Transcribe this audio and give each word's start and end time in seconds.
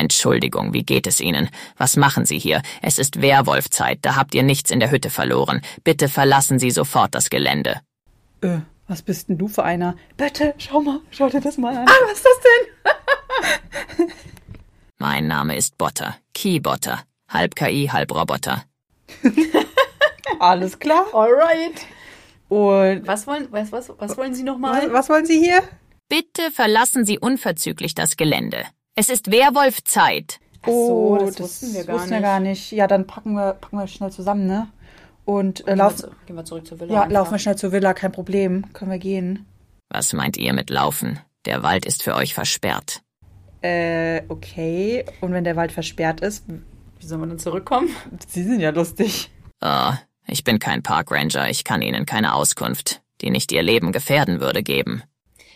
Entschuldigung, 0.00 0.72
wie 0.72 0.82
geht 0.82 1.06
es 1.06 1.20
Ihnen? 1.20 1.50
Was 1.76 1.96
machen 1.96 2.24
Sie 2.24 2.38
hier? 2.38 2.62
Es 2.80 2.98
ist 2.98 3.20
Werwolfzeit, 3.20 3.98
da 4.00 4.16
habt 4.16 4.34
ihr 4.34 4.42
nichts 4.42 4.70
in 4.70 4.80
der 4.80 4.90
Hütte 4.90 5.10
verloren. 5.10 5.60
Bitte 5.84 6.08
verlassen 6.08 6.58
Sie 6.58 6.70
sofort 6.70 7.14
das 7.14 7.28
Gelände. 7.28 7.80
Äh, 8.40 8.60
was 8.88 9.02
bist 9.02 9.28
denn 9.28 9.36
du 9.36 9.46
für 9.46 9.62
einer? 9.62 9.94
Bitte, 10.16 10.54
schau 10.56 10.80
mal, 10.80 11.00
schau 11.10 11.28
dir 11.28 11.42
das 11.42 11.58
mal 11.58 11.76
an. 11.76 11.86
Ah, 11.86 11.92
was 12.06 12.12
ist 12.18 12.24
das 12.24 12.40
denn? 13.98 14.08
mein 14.98 15.26
Name 15.26 15.54
ist 15.56 15.76
Botter, 15.76 16.16
Keybotter. 16.32 17.00
Halb 17.28 17.54
KI, 17.54 17.88
halb 17.92 18.12
Roboter. 18.14 18.64
Alles 20.40 20.78
klar. 20.78 21.04
Alright. 21.12 21.86
Und 22.48 23.06
Was 23.06 23.26
wollen, 23.26 23.48
was, 23.50 23.70
was, 23.70 23.92
was 23.98 24.16
wollen 24.16 24.34
Sie 24.34 24.42
nochmal? 24.42 24.86
was, 24.86 24.92
was 24.92 25.08
wollen 25.10 25.26
Sie 25.26 25.38
hier? 25.38 25.62
Bitte 26.08 26.50
verlassen 26.50 27.04
Sie 27.04 27.18
unverzüglich 27.18 27.94
das 27.94 28.16
Gelände. 28.16 28.64
Es 29.00 29.08
ist 29.08 29.30
Werwolfzeit. 29.30 30.40
Ach 30.60 30.68
so, 30.68 31.16
das 31.18 31.40
wussten 31.40 31.72
wir 31.72 31.84
gar 31.84 31.94
wussten 31.96 32.10
wir 32.10 32.16
nicht. 32.18 32.22
gar 32.26 32.38
nicht. 32.40 32.70
Ja, 32.72 32.86
dann 32.86 33.06
packen 33.06 33.32
wir, 33.32 33.54
packen 33.54 33.78
wir 33.78 33.86
schnell 33.86 34.12
zusammen, 34.12 34.46
ne? 34.46 34.68
Und 35.24 35.60
äh, 35.60 35.64
Gehen 35.64 35.66
wir, 35.68 35.76
laufen, 35.76 35.96
zu, 35.96 36.10
gehen 36.26 36.36
wir 36.36 36.44
zurück 36.44 36.66
zur 36.66 36.80
Villa. 36.80 36.92
ja, 36.92 37.00
einfach. 37.04 37.12
laufen 37.14 37.30
wir 37.30 37.38
schnell 37.38 37.56
zur 37.56 37.72
Villa, 37.72 37.94
kein 37.94 38.12
Problem. 38.12 38.70
Können 38.74 38.90
wir 38.90 38.98
gehen. 38.98 39.46
Was 39.88 40.12
meint 40.12 40.36
ihr 40.36 40.52
mit 40.52 40.68
Laufen? 40.68 41.18
Der 41.46 41.62
Wald 41.62 41.86
ist 41.86 42.02
für 42.02 42.14
euch 42.14 42.34
versperrt. 42.34 43.00
Äh, 43.62 44.20
okay. 44.28 45.06
Und 45.22 45.32
wenn 45.32 45.44
der 45.44 45.56
Wald 45.56 45.72
versperrt 45.72 46.20
ist, 46.20 46.44
Wie 46.98 47.06
sollen 47.06 47.22
wir 47.22 47.26
denn 47.26 47.38
zurückkommen? 47.38 47.88
Sie 48.28 48.42
sind 48.42 48.60
ja 48.60 48.68
lustig. 48.68 49.30
Oh, 49.62 49.92
ich 50.26 50.44
bin 50.44 50.58
kein 50.58 50.82
Parkranger, 50.82 51.48
ich 51.48 51.64
kann 51.64 51.80
Ihnen 51.80 52.04
keine 52.04 52.34
Auskunft, 52.34 53.00
die 53.22 53.30
nicht 53.30 53.50
Ihr 53.50 53.62
Leben 53.62 53.92
gefährden 53.92 54.40
würde, 54.40 54.62
geben. 54.62 55.02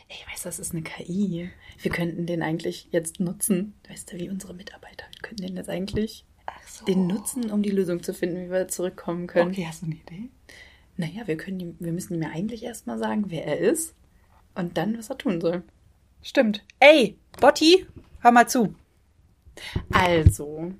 Ey, 0.08 0.16
weißt 0.32 0.46
du, 0.46 0.48
das 0.48 0.58
ist 0.58 0.72
eine 0.72 0.80
KI. 0.82 1.50
Wir 1.80 1.90
könnten 1.90 2.26
den 2.26 2.42
eigentlich 2.42 2.88
jetzt 2.90 3.20
nutzen. 3.20 3.74
Weißt 3.88 4.12
du, 4.12 4.18
wie 4.18 4.30
unsere 4.30 4.54
Mitarbeiter. 4.54 5.04
Wir 5.12 5.22
könnten 5.22 5.42
den 5.42 5.56
jetzt 5.56 5.68
eigentlich 5.68 6.24
so. 6.66 6.84
den 6.84 7.06
nutzen, 7.06 7.50
um 7.50 7.62
die 7.62 7.70
Lösung 7.70 8.02
zu 8.02 8.14
finden, 8.14 8.46
wie 8.46 8.50
wir 8.50 8.68
zurückkommen 8.68 9.26
können. 9.26 9.50
Okay, 9.50 9.66
hast 9.66 9.82
du 9.82 9.86
eine 9.86 9.96
Idee? 9.96 10.30
Naja, 10.96 11.26
wir 11.26 11.36
können 11.36 11.60
ihm, 11.60 11.76
wir 11.80 11.92
müssen 11.92 12.14
ihm 12.14 12.22
ja 12.22 12.30
eigentlich 12.30 12.62
erstmal 12.62 12.98
sagen, 12.98 13.24
wer 13.28 13.46
er 13.46 13.58
ist 13.58 13.94
und 14.54 14.76
dann, 14.76 14.96
was 14.96 15.10
er 15.10 15.18
tun 15.18 15.40
soll. 15.40 15.62
Stimmt. 16.22 16.64
Ey, 16.78 17.18
Botti, 17.40 17.86
hör 18.20 18.30
mal 18.30 18.48
zu. 18.48 18.74
Also, 19.90 20.72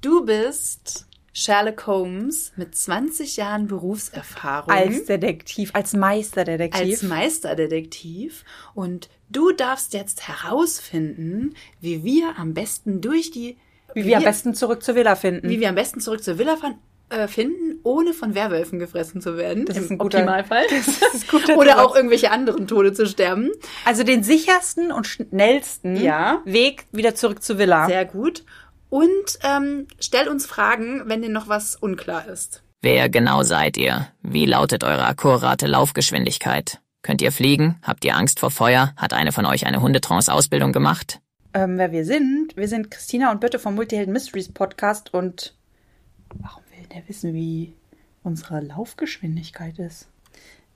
du 0.00 0.24
bist 0.24 1.06
Sherlock 1.34 1.86
Holmes 1.86 2.52
mit 2.56 2.74
20 2.74 3.36
Jahren 3.36 3.66
Berufserfahrung. 3.66 4.70
Als 4.70 5.06
Detektiv, 5.06 5.70
als 5.72 5.94
Meisterdetektiv. 5.94 6.90
als 6.92 7.02
Meisterdetektiv 7.02 8.44
und 8.74 9.08
du 9.30 9.52
darfst 9.52 9.94
jetzt 9.94 10.28
herausfinden, 10.28 11.54
wie 11.80 12.04
wir 12.04 12.38
am 12.38 12.54
besten 12.54 13.00
durch 13.00 13.30
die 13.30 13.56
wie 13.94 14.06
wir 14.06 14.16
am 14.16 14.24
besten 14.24 14.54
zurück 14.54 14.82
zur 14.82 14.94
Villa 14.94 15.16
finden. 15.16 15.48
wie 15.50 15.60
wir 15.60 15.68
am 15.68 15.74
besten 15.74 16.00
zurück 16.00 16.22
zur 16.24 16.38
Villa 16.38 16.56
fahren, 16.56 16.76
äh, 17.10 17.28
finden, 17.28 17.78
ohne 17.82 18.14
von 18.14 18.34
Werwölfen 18.34 18.78
gefressen 18.78 19.20
zu 19.20 19.36
werden. 19.36 19.66
Das 19.66 19.76
ist 19.76 19.90
ein 19.90 19.98
guter- 19.98 20.18
Optimalfall. 20.20 20.64
das 20.70 21.14
ist 21.14 21.28
guter 21.28 21.56
Oder 21.58 21.84
auch 21.84 21.94
irgendwelche 21.94 22.30
anderen 22.30 22.66
Tode 22.66 22.94
zu 22.94 23.06
sterben. 23.06 23.50
also 23.84 24.02
den 24.02 24.22
sichersten 24.22 24.92
und 24.92 25.06
schnellsten 25.06 25.96
Ja. 25.96 26.40
Weg 26.46 26.86
wieder 26.90 27.14
zurück 27.14 27.42
zur 27.42 27.58
Villa. 27.58 27.86
Sehr 27.86 28.06
gut. 28.06 28.44
Und 28.92 29.38
ähm, 29.42 29.86
stell 30.00 30.28
uns 30.28 30.44
Fragen, 30.44 31.04
wenn 31.06 31.22
dir 31.22 31.30
noch 31.30 31.48
was 31.48 31.76
unklar 31.76 32.28
ist. 32.28 32.62
Wer 32.82 33.08
genau 33.08 33.42
seid 33.42 33.76
ihr? 33.76 34.08
Wie 34.22 34.44
lautet 34.44 34.84
eure 34.84 35.04
akkurate 35.06 35.66
Laufgeschwindigkeit? 35.66 36.80
Könnt 37.02 37.22
ihr 37.22 37.32
fliegen? 37.32 37.78
Habt 37.82 38.04
ihr 38.04 38.16
Angst 38.16 38.38
vor 38.38 38.50
Feuer? 38.50 38.92
Hat 38.96 39.12
eine 39.12 39.32
von 39.32 39.46
euch 39.46 39.66
eine 39.66 39.80
Hundetrance-Ausbildung 39.80 40.72
gemacht? 40.72 41.22
ähm, 41.54 41.78
wer 41.78 41.92
wir 41.92 42.04
sind. 42.04 42.56
Wir 42.56 42.68
sind 42.68 42.90
Christina 42.90 43.30
und 43.30 43.40
Birte 43.40 43.58
vom 43.58 43.74
Multihelden 43.74 44.12
Mysteries 44.12 44.50
Podcast 44.50 45.12
und 45.12 45.54
warum 46.34 46.62
will 46.70 46.86
der 46.88 47.06
wissen, 47.08 47.34
wie 47.34 47.74
unsere 48.22 48.60
Laufgeschwindigkeit 48.60 49.78
ist? 49.78 50.08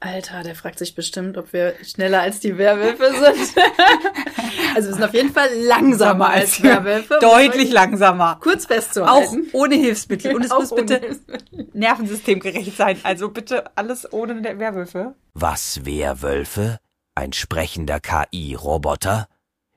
Alter, 0.00 0.43
der 0.43 0.54
fragt 0.54 0.78
sich 0.78 0.94
bestimmt, 0.94 1.38
ob 1.38 1.53
wir 1.53 1.75
schneller 1.82 2.21
als 2.21 2.41
die 2.41 2.59
Werwölfe 2.59 3.10
sind. 3.12 3.65
also 4.75 4.88
wir 4.88 4.94
sind 4.94 5.03
auf 5.04 5.15
jeden 5.15 5.32
Fall 5.32 5.48
langsamer 5.54 6.28
als 6.28 6.62
Werwölfe. 6.62 7.19
Deutlich 7.21 7.72
langsamer. 7.72 8.38
Kurz 8.41 8.65
Auch 8.65 8.69
festzuhalten. 8.69 9.48
ohne 9.53 9.75
Hilfsmittel. 9.76 10.34
Und 10.34 10.44
es 10.44 10.50
Auch 10.50 10.60
muss 10.60 10.75
bitte 10.75 11.19
nervensystemgerecht 11.72 12.76
sein. 12.76 12.98
Also 13.04 13.31
bitte 13.31 13.76
alles 13.76 14.12
ohne 14.12 14.43
der 14.43 14.59
Werwölfe. 14.59 15.15
Was 15.32 15.84
Werwölfe? 15.87 16.78
Ein 17.15 17.32
sprechender 17.32 17.98
KI-Roboter? 17.98 19.28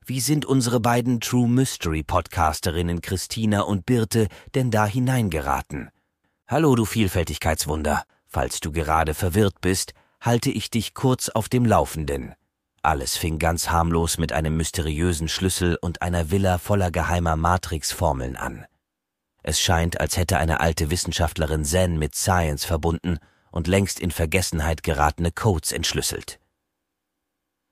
Wie 0.05 0.19
sind 0.19 0.45
unsere 0.45 0.81
beiden 0.81 1.21
True 1.21 1.47
Mystery 1.47 2.03
Podcasterinnen 2.03 3.01
Christina 3.01 3.61
und 3.61 3.85
Birte 3.85 4.27
denn 4.53 4.71
da 4.71 4.85
hineingeraten? 4.85 5.91
Hallo, 6.47 6.75
du 6.75 6.83
Vielfältigkeitswunder. 6.83 8.03
Falls 8.27 8.59
du 8.59 8.71
gerade 8.71 9.13
verwirrt 9.13 9.61
bist, 9.61 9.94
halte 10.22 10.50
ich 10.50 10.69
dich 10.69 10.94
kurz 10.94 11.30
auf 11.30 11.50
dem 11.50 11.66
Laufenden. 11.66 12.35
Alles 12.81 13.18
fing 13.18 13.40
ganz 13.40 13.69
harmlos 13.69 14.18
mit 14.18 14.31
einem 14.31 14.56
mysteriösen 14.56 15.28
Schlüssel 15.28 15.78
und 15.81 16.02
einer 16.02 16.31
Villa 16.31 16.57
voller 16.57 16.91
geheimer 16.91 17.35
Matrix-Formeln 17.35 18.35
an. 18.35 18.66
Es 19.44 19.59
scheint, 19.59 20.00
als 20.00 20.18
hätte 20.18 20.38
eine 20.38 20.59
alte 20.59 20.90
Wissenschaftlerin 20.90 21.66
Zen 21.66 21.97
mit 21.97 22.16
Science 22.16 22.66
verbunden 22.66 23.19
und 23.52 23.68
längst 23.68 24.00
in 24.00 24.12
Vergessenheit 24.12 24.84
geratene 24.84 25.31
Codes 25.31 25.72
entschlüsselt. 25.72 26.40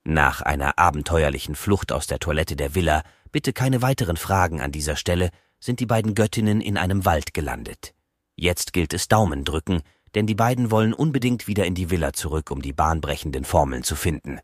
Nach 0.03 0.41
einer 0.41 0.79
abenteuerlichen 0.79 1.55
Flucht 1.55 1.91
aus 1.91 2.07
der 2.07 2.19
Toilette 2.19 2.55
der 2.55 2.75
Villa, 2.75 3.03
bitte 3.31 3.51
keine 3.51 3.81
weiteren 3.81 4.17
Fragen 4.17 4.61
an 4.61 4.71
dieser 4.71 4.95
Stelle, 4.95 5.29
sind 5.59 5.79
die 5.79 5.85
beiden 5.85 6.15
Göttinnen 6.15 6.61
in 6.61 6.77
einem 6.77 7.03
Wald 7.03 7.33
gelandet. 7.33 7.93
Jetzt 8.35 8.71
gilt 8.71 8.93
es 8.93 9.07
Daumen 9.07 9.43
drücken, 9.43 9.81
denn 10.15 10.27
die 10.27 10.35
beiden 10.35 10.71
wollen 10.71 10.93
unbedingt 10.93 11.47
wieder 11.47 11.65
in 11.65 11.75
die 11.75 11.89
Villa 11.89 12.13
zurück, 12.13 12.51
um 12.51 12.61
die 12.61 12.73
bahnbrechenden 12.73 13.45
Formeln 13.45 13.83
zu 13.83 13.95
finden. 13.95 14.39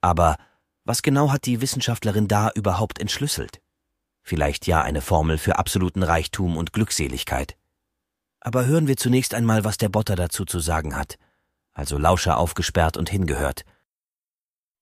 Aber 0.00 0.36
was 0.84 1.02
genau 1.02 1.32
hat 1.32 1.46
die 1.46 1.60
Wissenschaftlerin 1.60 2.28
da 2.28 2.50
überhaupt 2.54 3.00
entschlüsselt? 3.00 3.60
Vielleicht 4.22 4.66
ja 4.66 4.82
eine 4.82 5.00
Formel 5.00 5.38
für 5.38 5.58
absoluten 5.58 6.02
Reichtum 6.02 6.56
und 6.56 6.72
Glückseligkeit. 6.72 7.56
Aber 8.40 8.66
hören 8.66 8.86
wir 8.86 8.96
zunächst 8.96 9.34
einmal, 9.34 9.64
was 9.64 9.78
der 9.78 9.88
Botter 9.88 10.16
dazu 10.16 10.44
zu 10.44 10.60
sagen 10.60 10.96
hat. 10.96 11.16
Also 11.72 11.98
Lauscher 11.98 12.38
aufgesperrt 12.38 12.96
und 12.96 13.10
hingehört. 13.10 13.64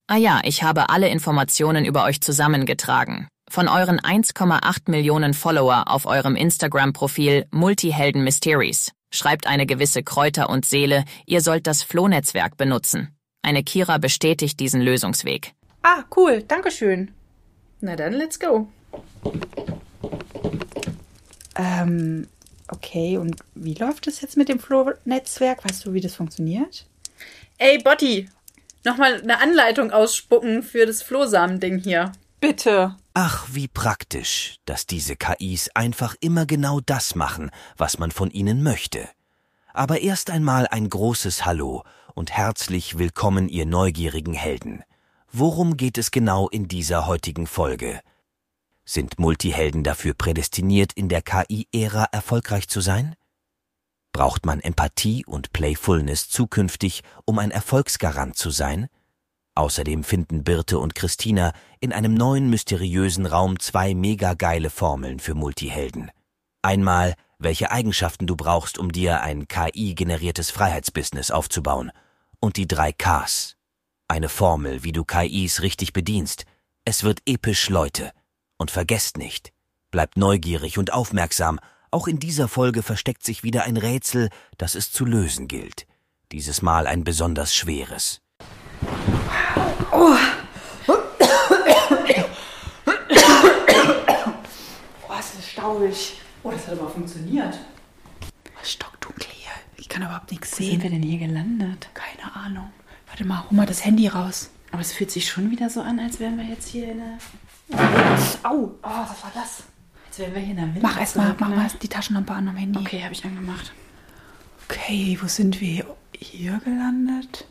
Ah 0.07 0.15
ja, 0.17 0.41
ich 0.43 0.63
habe 0.63 0.89
alle 0.89 1.09
Informationen 1.09 1.85
über 1.85 2.05
euch 2.05 2.21
zusammengetragen. 2.21 3.27
Von 3.49 3.67
euren 3.67 3.99
1,8 3.99 4.91
Millionen 4.91 5.33
Follower 5.33 5.85
auf 5.87 6.05
eurem 6.05 6.35
Instagram-Profil 6.35 7.47
Multihelden 7.51 8.23
Mysteries. 8.23 8.91
Schreibt 9.11 9.47
eine 9.47 9.65
gewisse 9.65 10.03
Kräuter 10.03 10.49
und 10.49 10.65
Seele, 10.65 11.05
ihr 11.25 11.41
sollt 11.41 11.67
das 11.67 11.83
Flohnetzwerk 11.83 12.57
benutzen. 12.57 13.15
Eine 13.41 13.63
Kira 13.63 13.97
bestätigt 13.97 14.59
diesen 14.59 14.81
Lösungsweg. 14.81 15.53
Ah, 15.83 16.03
cool. 16.15 16.43
Dankeschön. 16.43 17.11
Na 17.79 17.95
dann, 17.95 18.13
let's 18.13 18.39
go. 18.39 18.67
Ähm, 21.55 22.27
okay. 22.67 23.17
Und 23.17 23.37
wie 23.55 23.75
läuft 23.75 24.07
es 24.07 24.21
jetzt 24.21 24.35
mit 24.35 24.49
dem 24.49 24.59
Flo-Netzwerk? 24.59 25.63
Weißt 25.63 25.85
du, 25.85 25.93
wie 25.93 26.01
das 26.01 26.15
funktioniert? 26.15 26.85
Ey, 27.57 27.77
Botti, 27.77 28.29
nochmal 28.83 29.21
eine 29.21 29.39
Anleitung 29.39 29.91
ausspucken 29.91 30.63
für 30.63 30.85
das 30.85 31.01
Flohsamen-Ding 31.01 31.79
hier. 31.79 32.11
Bitte. 32.39 32.95
Ach, 33.19 33.47
wie 33.51 33.67
praktisch, 33.67 34.57
dass 34.65 34.85
diese 34.85 35.15
KIs 35.15 35.69
einfach 35.73 36.13
immer 36.19 36.45
genau 36.45 36.81
das 36.81 37.15
machen, 37.15 37.49
was 37.75 37.97
man 37.97 38.11
von 38.11 38.29
ihnen 38.29 38.61
möchte. 38.61 39.09
Aber 39.73 40.01
erst 40.01 40.29
einmal 40.29 40.67
ein 40.67 40.87
großes 40.87 41.43
Hallo 41.43 41.83
und 42.13 42.29
herzlich 42.29 42.99
willkommen, 42.99 43.49
ihr 43.49 43.65
neugierigen 43.65 44.35
Helden. 44.35 44.83
Worum 45.31 45.77
geht 45.77 45.97
es 45.97 46.11
genau 46.11 46.47
in 46.47 46.67
dieser 46.67 47.07
heutigen 47.07 47.47
Folge? 47.47 48.01
Sind 48.85 49.17
Multihelden 49.17 49.83
dafür 49.83 50.13
prädestiniert, 50.13 50.93
in 50.93 51.09
der 51.09 51.23
KI-Ära 51.23 52.09
erfolgreich 52.11 52.67
zu 52.67 52.81
sein? 52.81 53.15
Braucht 54.11 54.45
man 54.45 54.59
Empathie 54.59 55.25
und 55.25 55.53
Playfulness 55.53 56.29
zukünftig, 56.29 57.01
um 57.25 57.39
ein 57.39 57.49
Erfolgsgarant 57.49 58.37
zu 58.37 58.51
sein? 58.51 58.89
Außerdem 59.57 60.03
finden 60.03 60.43
Birte 60.43 60.77
und 60.77 60.93
Christina 60.93 61.51
in 61.79 61.91
einem 61.91 62.13
neuen 62.13 62.47
mysteriösen 62.51 63.25
Raum 63.25 63.59
zwei 63.59 63.95
mega 63.95 64.35
geile 64.35 64.69
Formeln 64.69 65.19
für 65.19 65.33
Multihelden. 65.33 66.11
Einmal, 66.61 67.15
welche 67.39 67.71
Eigenschaften 67.71 68.27
du 68.27 68.35
brauchst, 68.35 68.77
um 68.77 68.91
dir 68.91 69.21
ein 69.21 69.47
KI-generiertes 69.47 70.51
Freiheitsbusiness 70.51 71.31
aufzubauen. 71.31 71.91
Und 72.39 72.57
die 72.57 72.67
drei 72.67 72.91
Ks. 72.91 73.57
Eine 74.07 74.29
Formel, 74.29 74.83
wie 74.83 74.91
du 74.91 75.03
KIs 75.03 75.63
richtig 75.63 75.91
bedienst. 75.91 76.45
Es 76.85 77.01
wird 77.03 77.23
episch, 77.25 77.69
Leute. 77.69 78.11
Und 78.59 78.69
vergesst 78.69 79.17
nicht, 79.17 79.53
bleibt 79.89 80.17
neugierig 80.17 80.77
und 80.77 80.93
aufmerksam. 80.93 81.59
Auch 81.89 82.07
in 82.07 82.19
dieser 82.19 82.47
Folge 82.47 82.83
versteckt 82.83 83.23
sich 83.25 83.41
wieder 83.41 83.63
ein 83.63 83.77
Rätsel, 83.77 84.29
das 84.59 84.75
es 84.75 84.91
zu 84.91 85.03
lösen 85.03 85.47
gilt. 85.47 85.87
Dieses 86.31 86.61
Mal 86.61 86.85
ein 86.85 87.03
besonders 87.03 87.55
schweres. 87.55 88.21
Ist 95.47 95.49
staubig. 95.49 96.13
Oh, 96.43 96.51
das 96.51 96.67
hat 96.67 96.79
aber 96.79 96.89
funktioniert. 96.89 97.57
Stockdunkel 98.63 99.29
hier. 99.31 99.51
Ich 99.77 99.89
kann 99.89 100.01
überhaupt 100.03 100.31
nichts 100.31 100.51
Wo 100.53 100.55
sind 100.57 100.65
sehen. 100.65 100.83
wir 100.83 100.89
denn 100.89 101.03
hier 101.03 101.19
gelandet? 101.19 101.89
Keine 101.93 102.35
Ahnung. 102.35 102.71
Warte 103.07 103.25
mal, 103.25 103.43
hol 103.49 103.55
mal 103.57 103.65
das 103.65 103.85
Handy 103.85 104.07
raus. 104.07 104.49
Aber 104.71 104.81
es 104.81 104.91
fühlt 104.91 105.11
sich 105.11 105.27
schon 105.27 105.49
wieder 105.51 105.69
so 105.69 105.81
an, 105.81 105.99
als 105.99 106.19
wären 106.19 106.37
wir 106.37 106.45
jetzt 106.45 106.67
hier 106.67 106.91
in 106.91 106.97
der. 106.97 107.17
Au, 108.43 108.55
oh, 108.55 108.71
was 108.81 109.23
war 109.23 109.31
das? 109.33 109.63
Als 110.07 110.19
wären 110.19 110.33
wir 110.33 110.41
hier 110.41 110.51
in 110.51 110.57
der 110.57 110.75
Villa. 110.75 110.87
Mach 110.87 110.99
erstmal, 110.99 111.35
mach 111.39 111.49
mal 111.49 111.67
die 111.81 111.87
Taschenlampe 111.87 112.33
an 112.33 112.47
am 112.47 112.55
Handy. 112.55 112.79
Okay, 112.79 113.03
habe 113.03 113.13
ich 113.13 113.23
angemacht. 113.23 113.71
Okay, 114.69 115.17
wo 115.21 115.27
sind 115.27 115.61
wir? 115.61 115.85
Hier 116.13 116.59
gelandet? 116.63 117.45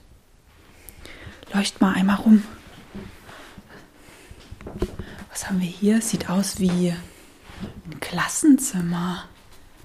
Leucht 1.53 1.81
mal 1.81 1.95
einmal 1.95 2.17
rum. 2.17 2.43
Was 5.31 5.47
haben 5.49 5.61
wir 5.61 5.69
hier? 5.69 6.01
Sieht 6.03 6.29
aus 6.29 6.59
wie 6.61 6.91
ein 6.91 8.01
Klassenzimmer. 8.01 9.25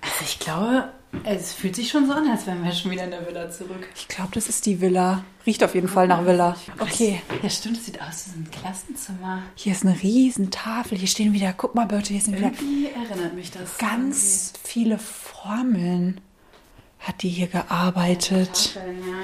Also 0.02 0.16
ich 0.24 0.40
glaube, 0.40 0.90
es 1.24 1.54
fühlt 1.54 1.75
sich 1.75 1.90
schon 1.90 2.08
so 2.08 2.13
an, 2.13 2.28
als 2.30 2.48
wären 2.48 2.63
wir 2.63 2.72
schon 2.72 2.90
wieder 2.92 3.04
in 3.04 3.12
der 3.12 3.25
Villa 3.28 3.50
zurück. 3.52 3.88
Ich 3.96 4.08
glaube, 4.08 4.31
das 4.34 4.48
ist 4.50 4.66
die 4.66 4.81
Villa. 4.81 5.24
Riecht 5.46 5.63
auf 5.63 5.75
jeden 5.75 5.88
Fall 5.88 6.08
nach 6.08 6.25
Villa. 6.25 6.56
Okay, 6.80 7.22
Ja, 7.44 7.50
stimmt, 7.50 7.78
es 7.78 7.86
sieht 7.86 8.02
aus 8.02 8.25
wie 8.34 8.40
ein 8.40 8.50
Klassenzimmer. 8.52 9.44
hier 9.56 9.74
ist 9.74 9.86
eine 9.86 10.02
riesen 10.02 10.50
Tafel. 10.52 10.98
Hier 10.98 11.08
stehen 11.08 11.34
wieder, 11.34 11.54
guck 11.54 11.75
mal, 11.75 11.86
Birte, 11.86 12.13
hier 12.13 12.22
sind 12.22 12.38
wieder 12.38 12.48
Irgendwie 12.48 12.88
erinnert 12.88 13.34
mich 13.36 13.52
das. 13.52 13.78
ganz 13.78 14.54
viele 14.63 14.98
Formeln. 14.98 16.22
Hat 17.00 17.22
die 17.24 17.30
hier 17.30 17.48
gearbeitet. 17.48 18.75
irgendwie. 18.75 19.10
Ja. 19.10 19.16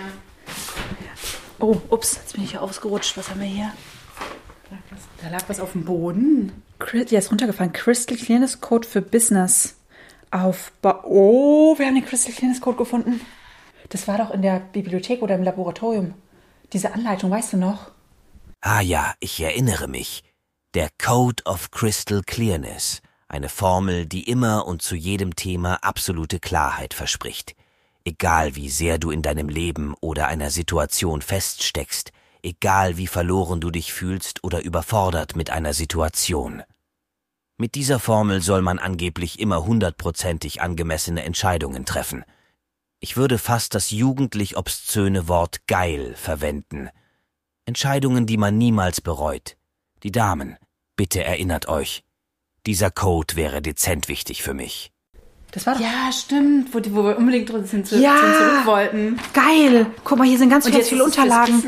Oh, 1.59 1.77
ups, 1.89 2.15
jetzt 2.17 2.33
bin 2.33 2.43
ich 2.43 2.51
hier 2.51 2.61
ausgerutscht. 2.61 3.17
Was 3.17 3.29
haben 3.29 3.39
wir 3.41 3.47
hier? 3.47 3.71
Da 5.21 5.29
lag 5.29 5.43
was 5.47 5.59
auf 5.59 5.71
dem 5.71 5.85
Boden. 5.85 6.63
Chris- 6.79 7.09
Ja, 7.11 7.19
ist 7.19 7.31
runtergefallen. 7.31 7.73
Crystal 7.73 8.17
Clearness 8.17 8.61
Code 8.61 8.87
für 8.87 9.01
Business. 9.01 9.75
Auf. 10.29 10.71
Ba 10.81 11.01
oh, 11.05 11.77
wir 11.79 11.85
haben 11.87 11.95
den 11.95 12.05
Crystal 12.05 12.33
Clearness 12.33 12.61
Code 12.61 12.77
gefunden. 12.77 13.21
Das 13.89 14.07
war 14.07 14.17
doch 14.17 14.31
in 14.31 14.41
der 14.41 14.59
Bibliothek 14.59 15.21
oder 15.21 15.35
im 15.35 15.43
Laboratorium. 15.43 16.13
Diese 16.73 16.93
Anleitung, 16.93 17.31
weißt 17.31 17.53
du 17.53 17.57
noch? 17.57 17.91
Ah 18.61 18.81
ja, 18.81 19.13
ich 19.19 19.39
erinnere 19.39 19.87
mich. 19.87 20.23
Der 20.73 20.89
Code 21.01 21.43
of 21.45 21.71
Crystal 21.71 22.21
Clearness. 22.25 23.01
Eine 23.29 23.49
Formel, 23.49 24.05
die 24.05 24.29
immer 24.29 24.67
und 24.67 24.81
zu 24.81 24.95
jedem 24.95 25.35
Thema 25.35 25.75
absolute 25.81 26.39
Klarheit 26.39 26.93
verspricht. 26.93 27.55
Egal 28.07 28.55
wie 28.55 28.69
sehr 28.69 28.99
du 28.99 29.11
in 29.11 29.21
deinem 29.21 29.49
Leben 29.49 29.93
oder 29.99 30.29
einer 30.29 30.49
Situation 30.49 31.21
feststeckst, 31.21 32.13
egal 32.41 32.95
wie 32.95 33.05
verloren 33.05 33.59
du 33.59 33.69
dich 33.69 33.91
fühlst 33.91 34.45
oder 34.45 34.61
überfordert 34.63 35.35
mit 35.35 35.49
einer 35.49 35.73
Situation. 35.73 36.63
Mit 37.57 37.75
dieser 37.75 37.99
Formel 37.99 38.41
soll 38.41 38.61
man 38.61 38.79
angeblich 38.79 39.41
immer 39.41 39.65
hundertprozentig 39.65 40.61
angemessene 40.61 41.23
Entscheidungen 41.23 41.83
treffen. 41.83 42.23
Ich 43.01 43.17
würde 43.17 43.37
fast 43.37 43.75
das 43.75 43.91
jugendlich 43.91 44.55
obszöne 44.55 45.27
Wort 45.27 45.67
geil 45.67 46.15
verwenden. 46.15 46.87
Entscheidungen, 47.65 48.25
die 48.25 48.37
man 48.37 48.57
niemals 48.57 49.01
bereut. 49.01 49.57
Die 50.03 50.13
Damen, 50.13 50.55
bitte 50.95 51.25
erinnert 51.25 51.67
euch. 51.67 52.05
Dieser 52.67 52.89
Code 52.89 53.35
wäre 53.35 53.61
dezent 53.61 54.07
wichtig 54.07 54.43
für 54.43 54.53
mich. 54.53 54.93
Das 55.51 55.65
war 55.65 55.75
doch. 55.75 55.81
Ja, 55.81 56.11
stimmt, 56.11 56.73
wo, 56.73 56.79
die, 56.79 56.93
wo 56.93 57.03
wir 57.03 57.17
unbedingt 57.17 57.49
drin 57.51 57.65
sind, 57.65 57.87
zu, 57.87 57.97
Ja. 57.99 58.15
zurück 58.17 58.65
wollten. 58.65 59.17
Geil! 59.33 59.85
Guck 60.03 60.17
mal, 60.17 60.27
hier 60.27 60.37
sind 60.37 60.49
ganz 60.49 60.65
viele, 60.65 60.77
jetzt 60.79 60.89
viele 60.89 61.03
Unterlagen. 61.03 61.63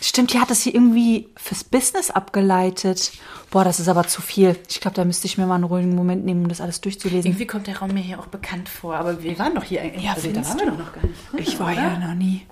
Stimmt, 0.00 0.32
die 0.32 0.38
hat 0.38 0.50
das 0.50 0.62
hier 0.62 0.74
irgendwie 0.74 1.28
fürs 1.36 1.64
Business 1.64 2.10
abgeleitet. 2.10 3.12
Boah, 3.50 3.64
das 3.64 3.80
ist 3.80 3.88
aber 3.88 4.06
zu 4.06 4.22
viel. 4.22 4.56
Ich 4.68 4.80
glaube, 4.80 4.94
da 4.94 5.04
müsste 5.04 5.26
ich 5.26 5.38
mir 5.38 5.46
mal 5.46 5.56
einen 5.56 5.64
ruhigen 5.64 5.94
Moment 5.94 6.24
nehmen, 6.24 6.42
um 6.42 6.48
das 6.48 6.60
alles 6.60 6.80
durchzulesen. 6.80 7.30
Irgendwie 7.30 7.46
kommt 7.46 7.66
der 7.66 7.78
Raum 7.78 7.92
mir 7.92 8.00
hier 8.00 8.18
auch 8.20 8.26
bekannt 8.28 8.68
vor, 8.68 8.94
aber 8.96 9.22
wir 9.22 9.38
waren 9.38 9.54
doch 9.54 9.64
hier 9.64 9.82
eigentlich. 9.82 10.04
Ja, 10.04 10.12
also, 10.12 10.30
da 10.30 10.46
waren 10.46 10.58
wir 10.58 10.66
doch 10.66 10.78
noch 10.78 10.92
gar 10.92 11.02
nicht. 11.02 11.32
drin, 11.32 11.40
Ich 11.42 11.58
war 11.58 11.72
oder? 11.72 11.76
ja 11.82 11.98
noch 11.98 12.14
nie. 12.14 12.46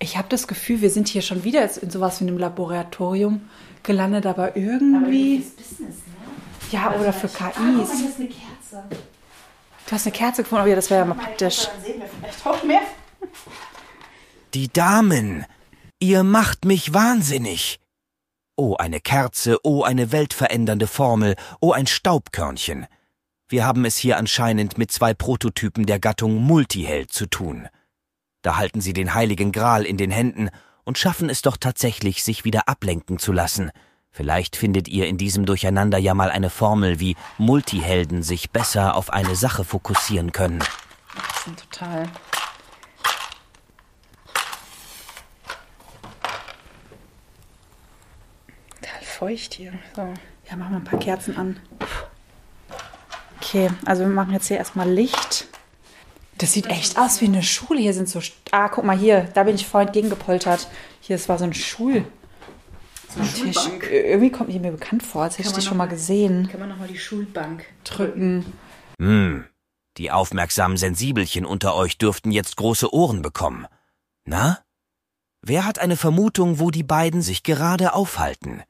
Ich 0.00 0.16
habe 0.18 0.26
das 0.28 0.46
Gefühl, 0.48 0.80
wir 0.82 0.90
sind 0.90 1.08
hier 1.08 1.22
schon 1.22 1.44
wieder 1.44 1.68
in 1.80 1.90
sowas 1.90 2.20
wie 2.20 2.26
einem 2.26 2.36
Laboratorium 2.38 3.40
gelandet, 3.84 4.26
aber 4.26 4.44
Aber 4.48 4.56
irgendwie. 4.56 5.38
fürs 5.40 5.50
Business, 5.54 5.96
ne? 5.96 6.72
Ja, 6.72 6.94
oder 7.00 7.12
für 7.12 7.28
Ah, 7.42 7.50
guck 7.54 7.64
mal, 7.64 7.84
KIs. 7.84 7.98
hier 8.00 8.08
ist 8.08 8.18
eine 8.18 8.28
Kerze. 8.28 8.84
Du 9.86 9.92
hast 9.92 10.06
eine 10.06 10.16
Kerze 10.16 10.42
gefunden, 10.42 10.64
oh 10.64 10.68
ja, 10.68 10.76
das 10.76 10.90
wäre 10.90 11.00
ja 11.00 11.06
mal 11.06 11.14
praktisch. 11.14 11.66
Dann 11.66 11.82
sehen 11.82 12.00
wir 12.00 12.08
vielleicht 12.08 12.46
auch 12.46 12.62
mehr. 12.62 12.80
Die 14.54 14.68
Damen! 14.68 15.44
Ihr 15.98 16.22
macht 16.24 16.64
mich 16.64 16.92
wahnsinnig! 16.92 17.78
Oh, 18.56 18.76
eine 18.76 19.00
Kerze, 19.00 19.58
oh, 19.62 19.82
eine 19.82 20.12
weltverändernde 20.12 20.86
Formel, 20.86 21.36
oh, 21.60 21.72
ein 21.72 21.86
Staubkörnchen. 21.86 22.86
Wir 23.48 23.66
haben 23.66 23.84
es 23.84 23.96
hier 23.96 24.18
anscheinend 24.18 24.78
mit 24.78 24.92
zwei 24.92 25.14
Prototypen 25.14 25.86
der 25.86 25.98
Gattung 25.98 26.36
Multiheld 26.36 27.12
zu 27.12 27.26
tun. 27.26 27.68
Da 28.42 28.56
halten 28.56 28.80
sie 28.80 28.92
den 28.92 29.14
heiligen 29.14 29.52
Gral 29.52 29.84
in 29.84 29.96
den 29.96 30.10
Händen 30.10 30.50
und 30.84 30.98
schaffen 30.98 31.30
es 31.30 31.42
doch 31.42 31.56
tatsächlich, 31.56 32.24
sich 32.24 32.44
wieder 32.44 32.68
ablenken 32.68 33.18
zu 33.18 33.32
lassen. 33.32 33.70
Vielleicht 34.14 34.56
findet 34.56 34.88
ihr 34.88 35.06
in 35.06 35.16
diesem 35.16 35.46
Durcheinander 35.46 35.96
ja 35.96 36.12
mal 36.12 36.30
eine 36.30 36.50
Formel, 36.50 37.00
wie 37.00 37.16
Multihelden 37.38 38.22
sich 38.22 38.50
besser 38.50 38.94
auf 38.94 39.10
eine 39.10 39.34
Sache 39.36 39.64
fokussieren 39.64 40.32
können. 40.32 40.58
Das 40.58 41.44
sind 41.44 41.58
total. 41.70 42.08
Total 48.80 49.02
feucht 49.02 49.54
hier. 49.54 49.72
So. 49.94 50.02
Ja, 50.50 50.56
machen 50.56 50.72
wir 50.72 50.76
ein 50.78 50.84
paar 50.84 50.98
Kerzen 50.98 51.36
an. 51.36 51.60
Okay, 53.40 53.70
also 53.84 54.02
wir 54.02 54.08
machen 54.10 54.32
jetzt 54.32 54.48
hier 54.48 54.56
erstmal 54.58 54.88
Licht. 54.90 55.46
Das 56.38 56.52
sieht 56.52 56.66
echt 56.66 56.98
aus 56.98 57.20
wie 57.20 57.26
eine 57.26 57.42
Schule. 57.42 57.80
Hier 57.80 57.94
sind 57.94 58.08
so. 58.08 58.18
St- 58.18 58.32
Ah, 58.50 58.68
guck 58.68 58.84
mal 58.84 58.96
hier. 58.96 59.28
Da 59.34 59.44
bin 59.44 59.54
ich 59.54 59.66
vorhin 59.66 59.92
gegengepoltert. 59.92 60.68
Hier, 61.00 61.16
das 61.16 61.28
war 61.28 61.38
so 61.38 61.44
ein 61.44 61.54
Schul. 61.54 62.04
Tisch. 63.14 63.54
Schulbank. 63.54 63.90
Irgendwie 63.90 64.30
kommt 64.30 64.52
die 64.52 64.58
mir 64.58 64.72
bekannt 64.72 65.02
vor, 65.02 65.22
als 65.24 65.38
hätte 65.38 65.48
ich 65.48 65.54
die 65.54 65.62
schon 65.62 65.76
mal- 65.76 65.86
gesehen. 65.88 66.48
Kann 66.50 66.60
man 66.60 66.68
nochmal 66.68 66.88
die 66.88 66.98
Schulbank 66.98 67.64
Drücken. 67.84 68.44
Hm, 68.98 69.44
die 69.96 70.10
aufmerksamen 70.10 70.76
Sensibelchen 70.76 71.44
unter 71.44 71.74
euch 71.74 71.98
dürften 71.98 72.30
jetzt 72.30 72.56
große 72.56 72.92
Ohren 72.92 73.22
bekommen. 73.22 73.66
Na? 74.24 74.58
Wer 75.42 75.64
hat 75.64 75.78
eine 75.78 75.96
Vermutung, 75.96 76.60
wo 76.60 76.70
die 76.70 76.84
beiden 76.84 77.20
sich 77.20 77.42
gerade 77.42 77.94
aufhalten? 77.94 78.62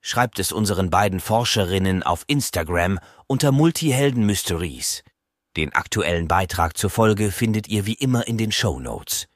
Schreibt 0.00 0.38
es 0.38 0.52
unseren 0.52 0.90
beiden 0.90 1.20
Forscherinnen 1.20 2.02
auf 2.02 2.24
Instagram 2.26 2.98
unter 3.26 3.52
Multihelden 3.52 4.26
Mysteries. 4.26 5.02
Den 5.56 5.72
aktuellen 5.72 6.26
Beitrag 6.28 6.76
zur 6.76 6.90
Folge 6.90 7.30
findet 7.30 7.68
ihr 7.68 7.86
wie 7.86 7.94
immer 7.94 8.26
in 8.26 8.36
den 8.36 8.50
Show 8.52 8.80
Notes. 8.80 9.28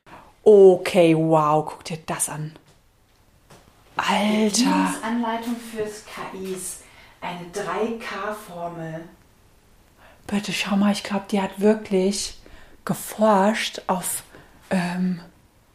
Okay, 0.42 1.14
wow, 1.16 1.64
guck 1.64 1.84
dir 1.84 1.98
das 2.04 2.28
an. 2.28 2.52
Alter. 3.98 4.94
Anleitung 5.02 5.56
fürs 5.56 6.04
KIs. 6.04 6.78
Eine 7.20 7.46
3K-Formel. 7.52 9.00
Bitte 10.26 10.52
schau 10.52 10.76
mal, 10.76 10.92
ich 10.92 11.02
glaube, 11.02 11.24
die 11.30 11.40
hat 11.40 11.60
wirklich 11.60 12.38
geforscht 12.84 13.82
auf, 13.86 14.22
ähm, 14.70 15.20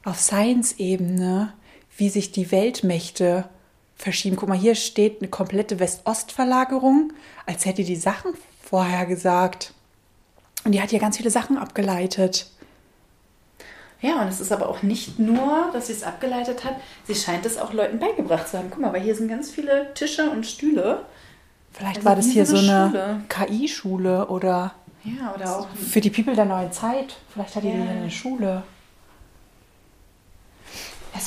auf 0.06 0.20
Science-Ebene, 0.20 1.54
wie 1.98 2.10
sich 2.10 2.32
die 2.32 2.52
Weltmächte 2.52 3.50
verschieben. 3.96 4.36
Guck 4.36 4.50
mal, 4.50 4.58
hier 4.58 4.76
steht 4.76 5.22
eine 5.22 5.30
komplette 5.30 5.80
West-Ost-Verlagerung, 5.80 7.14
als 7.46 7.66
hätte 7.66 7.84
die 7.84 7.96
Sachen 7.96 8.34
vorher 8.62 9.06
gesagt. 9.06 9.74
Und 10.64 10.72
die 10.72 10.82
hat 10.82 10.92
hier 10.92 11.00
ganz 11.00 11.18
viele 11.18 11.30
Sachen 11.30 11.58
abgeleitet. 11.58 12.50
Ja, 14.04 14.22
und 14.22 14.28
es 14.28 14.42
ist 14.42 14.52
aber 14.52 14.68
auch 14.68 14.84
nicht 14.84 15.18
nur, 15.18 15.70
dass 15.72 15.88
sie 15.88 15.94
es 15.94 16.04
abgeleitet 16.04 16.66
hat, 16.66 16.76
sie 17.08 17.16
scheint 17.16 17.46
es 17.46 17.58
auch 17.58 17.72
Leuten 17.72 18.00
beigebracht 18.00 18.50
zu 18.50 18.58
haben. 18.58 18.68
Guck 18.70 18.82
mal, 18.82 18.92
weil 18.92 19.02
hier 19.02 19.16
sind 19.16 19.30
ganz 19.30 19.50
viele 19.50 19.94
Tische 19.94 20.30
und 20.30 20.46
Stühle. 20.46 21.06
Vielleicht 21.72 21.96
Also 21.98 22.10
war 22.10 22.16
das 22.18 22.26
hier 22.28 22.46
so 22.46 22.58
eine 22.58 23.24
KI-Schule 23.30 24.28
oder 24.28 24.74
Ja, 25.06 25.34
oder 25.34 25.58
auch. 25.60 25.68
für 25.70 26.02
die 26.02 26.10
People 26.10 26.36
der 26.36 26.44
neuen 26.46 26.72
Zeit. 26.74 27.16
Vielleicht 27.34 27.56
hat 27.56 27.64
die 27.64 27.70
Ja. 27.70 27.76
hier 27.76 27.90
eine 27.92 28.12
Schule. 28.12 28.64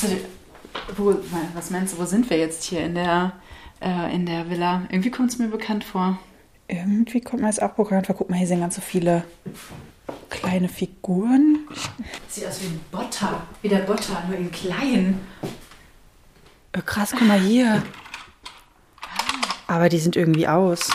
Du, 0.02 1.02
wo, 1.02 1.14
was 1.54 1.70
meinst 1.70 1.94
du, 1.94 1.98
wo 1.98 2.04
sind 2.04 2.28
wir 2.28 2.36
jetzt 2.38 2.64
hier 2.64 2.80
in 2.84 2.94
der, 2.94 3.32
äh, 3.80 4.14
in 4.14 4.26
der 4.26 4.50
Villa? 4.50 4.82
Irgendwie 4.90 5.10
kommt 5.10 5.30
es 5.30 5.38
mir 5.38 5.48
bekannt 5.48 5.82
vor. 5.84 6.18
Irgendwie 6.68 7.20
kommt 7.22 7.40
mir 7.40 7.48
das 7.48 7.58
auch 7.60 7.70
bekannt 7.70 8.06
vor. 8.06 8.16
Guck 8.16 8.28
mal, 8.28 8.36
hier 8.36 8.46
sind 8.46 8.60
ganz 8.60 8.74
so 8.74 8.82
viele 8.82 9.24
kleine 10.30 10.68
Figuren. 10.68 11.66
Sieht 12.28 12.46
aus 12.46 12.60
wie 12.62 12.66
ein 12.66 12.80
Botter. 12.90 13.42
Wie 13.62 13.68
der 13.68 13.78
Botter, 13.80 14.22
nur 14.28 14.36
in 14.38 14.50
klein. 14.50 15.20
Äh, 16.72 16.82
krass, 16.82 17.10
guck 17.12 17.26
mal 17.26 17.40
hier. 17.40 17.82
Aber 19.66 19.88
die 19.88 19.98
sind 19.98 20.16
irgendwie 20.16 20.46
aus. 20.46 20.90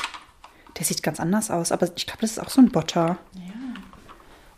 Der 0.78 0.86
sieht 0.86 1.04
ganz 1.04 1.20
anders 1.20 1.52
aus. 1.52 1.72
Aber 1.72 1.90
ich 1.96 2.06
glaube, 2.06 2.22
das 2.22 2.32
ist 2.32 2.40
auch 2.40 2.50
so 2.50 2.62
ein 2.62 2.72
Botter. 2.72 3.18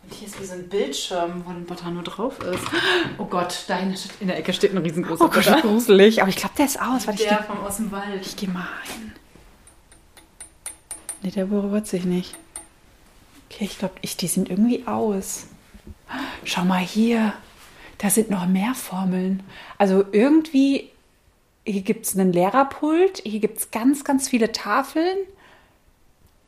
Und 0.03 0.13
hier 0.13 0.27
ist 0.27 0.39
wie 0.39 0.45
so 0.45 0.53
ein 0.53 0.69
Bildschirm, 0.69 1.43
wo 1.45 1.49
ein 1.51 1.65
Botter 1.65 1.89
nur 1.89 2.03
drauf 2.03 2.37
ist. 2.39 2.63
Oh 3.17 3.25
Gott, 3.25 3.63
da 3.67 3.79
in 3.79 3.95
der, 4.27 4.37
Ecke 4.37 4.53
steht 4.53 4.71
ein 4.73 4.77
riesengroßer 4.77 5.25
Oh 5.25 5.29
Gott, 5.29 5.45
Botter. 5.45 5.61
gruselig. 5.61 6.21
Aber 6.21 6.29
ich 6.29 6.35
glaube, 6.35 6.53
der 6.57 6.65
ist 6.65 6.79
aus. 6.79 7.07
Ich 7.07 7.15
Der 7.25 7.37
gehe 7.37 7.43
vom 7.47 7.59
aus 7.65 7.77
dem 7.77 7.91
Wald. 7.91 8.35
geh 8.37 8.47
mal 8.47 8.59
rein. 8.61 9.13
Nee, 11.23 11.31
der 11.31 11.45
berührt 11.45 11.87
sich 11.87 12.03
nicht. 12.03 12.35
Okay, 13.53 13.65
ich 13.65 13.77
glaube, 13.77 13.95
ich, 14.01 14.17
die 14.17 14.27
sind 14.27 14.49
irgendwie 14.49 14.87
aus. 14.87 15.45
Schau 16.43 16.65
mal 16.65 16.79
hier. 16.79 17.33
Da 17.99 18.09
sind 18.09 18.31
noch 18.31 18.47
mehr 18.47 18.73
Formeln. 18.73 19.43
Also 19.77 20.03
irgendwie, 20.11 20.89
hier 21.63 21.81
gibt 21.81 22.05
es 22.05 22.17
einen 22.17 22.33
Lehrerpult, 22.33 23.19
hier 23.23 23.39
gibt 23.39 23.59
es 23.59 23.71
ganz, 23.71 24.03
ganz 24.03 24.27
viele 24.27 24.51
Tafeln. 24.51 25.17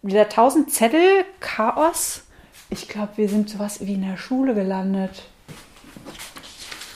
Wieder 0.02 0.30
tausend 0.30 0.72
Zettel, 0.72 1.26
Chaos. 1.40 2.24
Ich 2.72 2.88
glaube, 2.88 3.14
wir 3.18 3.30
sind 3.30 3.50
sowas 3.50 3.86
wie 3.86 3.94
in 3.94 4.02
der 4.02 4.18
Schule 4.18 4.56
gelandet. 4.56 5.24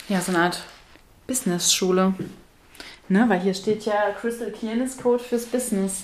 Ja, 0.07 0.21
so 0.21 0.31
eine 0.31 0.43
Art 0.43 0.63
Business-Schule. 1.27 2.15
Ne, 3.09 3.29
weil 3.29 3.41
hier 3.41 3.53
steht 3.53 3.85
ja 3.85 4.11
Crystal 4.19 4.51
Clearness 4.51 4.97
Code 4.97 5.23
fürs 5.23 5.45
Business. 5.45 6.03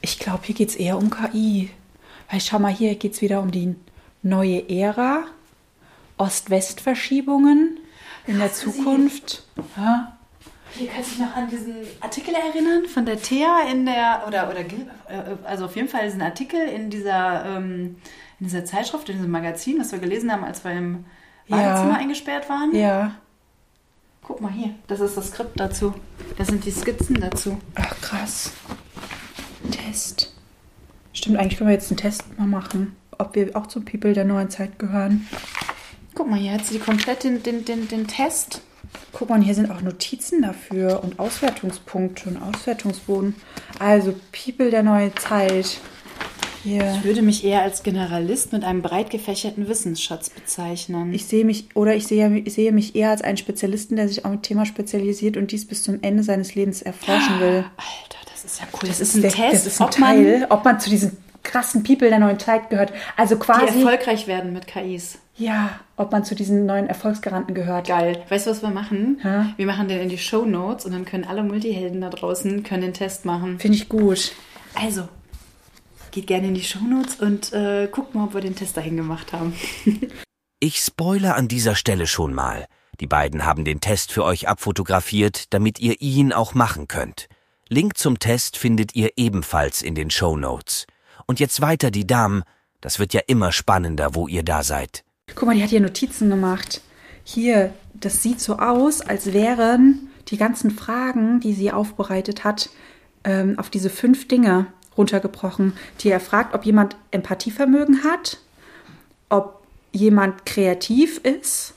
Ich 0.00 0.18
glaube, 0.18 0.40
hier 0.44 0.54
geht 0.54 0.70
es 0.70 0.76
eher 0.76 0.96
um 0.96 1.10
KI. 1.10 1.70
Weil 2.30 2.40
schau 2.40 2.58
mal, 2.58 2.72
hier 2.72 2.94
geht 2.94 3.14
es 3.14 3.20
wieder 3.20 3.40
um 3.40 3.50
die 3.50 3.74
neue 4.22 4.68
Ära, 4.68 5.24
Ost-West-Verschiebungen 6.16 7.78
in 8.26 8.38
der 8.38 8.52
Zukunft. 8.52 9.44
Ja. 9.76 10.16
Hier 10.72 10.88
kannst 10.88 11.10
du 11.10 11.14
dich 11.16 11.24
noch 11.24 11.34
an 11.34 11.50
diesen 11.50 11.74
Artikel 12.00 12.32
erinnern 12.32 12.86
von 12.86 13.04
der 13.04 13.20
Thea 13.20 13.62
in 13.72 13.86
der, 13.86 14.24
oder, 14.28 14.48
oder 14.48 14.60
äh, 14.60 15.36
also 15.44 15.64
auf 15.64 15.74
jeden 15.74 15.88
Fall 15.88 16.04
diesen 16.04 16.22
Artikel 16.22 16.60
in 16.60 16.90
dieser, 16.90 17.44
ähm, 17.44 17.96
in 18.38 18.46
dieser 18.46 18.64
Zeitschrift, 18.64 19.08
in 19.08 19.16
diesem 19.16 19.32
Magazin, 19.32 19.80
was 19.80 19.90
wir 19.90 19.98
gelesen 19.98 20.30
haben, 20.30 20.44
als 20.44 20.62
wir 20.62 20.70
im 20.70 21.04
Ja. 21.48 21.56
Badezimmer 21.56 21.98
eingesperrt 21.98 22.48
waren. 22.48 22.72
Ja. 22.74 23.16
Guck 24.22 24.40
mal 24.40 24.52
hier, 24.52 24.72
das 24.86 25.00
ist 25.00 25.16
das 25.16 25.28
Skript 25.28 25.58
dazu. 25.58 25.92
Das 26.38 26.46
sind 26.46 26.64
die 26.64 26.70
Skizzen 26.70 27.20
dazu. 27.20 27.58
Ach, 27.74 28.00
krass. 28.00 28.52
Test. 29.72 30.29
Stimmt, 31.20 31.36
eigentlich 31.36 31.58
können 31.58 31.68
wir 31.68 31.74
jetzt 31.74 31.90
einen 31.90 31.98
Test 31.98 32.22
mal 32.38 32.46
machen, 32.46 32.96
ob 33.18 33.34
wir 33.34 33.54
auch 33.54 33.66
zum 33.66 33.84
People 33.84 34.14
der 34.14 34.24
neuen 34.24 34.48
Zeit 34.48 34.78
gehören. 34.78 35.28
Guck 36.14 36.30
mal, 36.30 36.38
hier 36.38 36.52
hat 36.52 36.64
sie 36.64 36.78
komplett 36.78 37.24
den, 37.24 37.42
den, 37.42 37.66
den, 37.66 37.88
den 37.88 38.06
Test. 38.06 38.62
Guck 39.12 39.28
mal, 39.28 39.42
hier 39.42 39.54
sind 39.54 39.70
auch 39.70 39.82
Notizen 39.82 40.40
dafür 40.40 41.04
und 41.04 41.18
Auswertungspunkte 41.18 42.30
und 42.30 42.38
Auswertungsboden. 42.38 43.34
Also, 43.78 44.14
People 44.32 44.70
der 44.70 44.82
neuen 44.82 45.14
Zeit. 45.18 45.78
Hier. 46.62 46.94
Ich 46.96 47.04
würde 47.04 47.20
mich 47.20 47.44
eher 47.44 47.60
als 47.60 47.82
Generalist 47.82 48.54
mit 48.54 48.64
einem 48.64 48.80
breit 48.80 49.10
gefächerten 49.10 49.68
Wissensschatz 49.68 50.30
bezeichnen. 50.30 51.12
Ich 51.12 51.26
sehe 51.26 51.44
mich, 51.44 51.68
oder 51.74 51.94
ich 51.94 52.06
sehe, 52.06 52.34
ich 52.38 52.54
sehe 52.54 52.72
mich 52.72 52.96
eher 52.96 53.10
als 53.10 53.20
einen 53.20 53.36
Spezialisten, 53.36 53.96
der 53.96 54.08
sich 54.08 54.24
auf 54.24 54.32
ein 54.32 54.40
Thema 54.40 54.64
spezialisiert 54.64 55.36
und 55.36 55.52
dies 55.52 55.66
bis 55.66 55.82
zum 55.82 56.02
Ende 56.02 56.22
seines 56.22 56.54
Lebens 56.54 56.80
erforschen 56.80 57.40
will. 57.40 57.64
Alter, 57.76 58.19
das 58.42 58.52
ist 58.52 58.60
ja 58.60 58.66
cool. 58.72 58.88
Das, 58.88 59.00
ist 59.00 59.14
ist, 59.14 59.22
der, 59.22 59.30
Test, 59.30 59.66
das 59.66 59.66
ist 59.66 59.80
ein 59.80 59.86
ob 59.86 59.98
man 59.98 60.16
Teil, 60.16 60.46
ob 60.50 60.64
man 60.64 60.80
zu 60.80 60.90
diesen 60.90 61.16
krassen 61.42 61.82
People 61.82 62.08
der 62.08 62.18
neuen 62.18 62.38
Zeit 62.38 62.70
gehört. 62.70 62.92
Also 63.16 63.36
die 63.36 63.40
quasi, 63.40 63.78
erfolgreich 63.78 64.26
werden 64.26 64.52
mit 64.52 64.66
KIs. 64.66 65.18
ja, 65.36 65.80
ob 65.96 66.12
man 66.12 66.24
zu 66.24 66.34
diesen 66.34 66.66
neuen 66.66 66.86
Erfolgsgaranten 66.86 67.54
gehört. 67.54 67.88
Geil. 67.88 68.22
Weißt 68.28 68.46
du, 68.46 68.50
was 68.50 68.62
wir 68.62 68.70
machen? 68.70 69.20
Ja. 69.24 69.52
Wir 69.56 69.66
machen 69.66 69.88
den 69.88 70.00
in 70.00 70.08
die 70.08 70.18
Show 70.18 70.44
Notes 70.44 70.84
und 70.84 70.92
dann 70.92 71.04
können 71.04 71.24
alle 71.24 71.42
Multihelden 71.42 72.00
da 72.00 72.10
draußen 72.10 72.62
können 72.62 72.82
den 72.82 72.94
Test 72.94 73.24
machen. 73.24 73.58
Finde 73.58 73.76
ich 73.76 73.88
gut. 73.88 74.32
Also, 74.74 75.08
geht 76.10 76.26
gerne 76.26 76.48
in 76.48 76.54
die 76.54 76.62
Show 76.62 76.80
Notes 76.80 77.16
und 77.16 77.52
äh, 77.52 77.88
guckt 77.90 78.14
mal, 78.14 78.24
ob 78.24 78.34
wir 78.34 78.40
den 78.40 78.56
Test 78.56 78.76
dahin 78.76 78.96
gemacht 78.96 79.32
haben. 79.32 79.54
Ich 80.62 80.76
spoilere 80.76 81.36
an 81.36 81.48
dieser 81.48 81.74
Stelle 81.74 82.06
schon 82.06 82.34
mal. 82.34 82.66
Die 83.00 83.06
beiden 83.06 83.46
haben 83.46 83.64
den 83.64 83.80
Test 83.80 84.12
für 84.12 84.24
euch 84.24 84.46
abfotografiert, 84.46 85.54
damit 85.54 85.78
ihr 85.80 86.02
ihn 86.02 86.34
auch 86.34 86.52
machen 86.52 86.86
könnt. 86.86 87.29
Link 87.72 87.96
zum 87.96 88.18
Test 88.18 88.56
findet 88.56 88.96
ihr 88.96 89.12
ebenfalls 89.14 89.80
in 89.80 89.94
den 89.94 90.10
Show 90.10 90.36
Notes. 90.36 90.88
Und 91.26 91.38
jetzt 91.38 91.60
weiter 91.60 91.92
die 91.92 92.04
Damen. 92.04 92.42
Das 92.80 92.98
wird 92.98 93.14
ja 93.14 93.20
immer 93.28 93.52
spannender, 93.52 94.16
wo 94.16 94.26
ihr 94.26 94.42
da 94.42 94.64
seid. 94.64 95.04
Guck 95.36 95.46
mal, 95.46 95.54
die 95.54 95.62
hat 95.62 95.70
hier 95.70 95.80
Notizen 95.80 96.30
gemacht. 96.30 96.80
Hier, 97.22 97.72
das 97.94 98.24
sieht 98.24 98.40
so 98.40 98.58
aus, 98.58 99.02
als 99.02 99.32
wären 99.32 100.08
die 100.28 100.36
ganzen 100.36 100.72
Fragen, 100.72 101.38
die 101.38 101.52
sie 101.52 101.70
aufbereitet 101.70 102.42
hat, 102.42 102.70
ähm, 103.22 103.56
auf 103.56 103.70
diese 103.70 103.88
fünf 103.88 104.26
Dinge 104.26 104.66
runtergebrochen, 104.96 105.74
die 106.00 106.08
er 106.10 106.18
fragt, 106.18 106.56
ob 106.56 106.66
jemand 106.66 106.96
Empathievermögen 107.12 108.02
hat, 108.02 108.38
ob 109.28 109.62
jemand 109.92 110.44
kreativ 110.44 111.18
ist, 111.18 111.74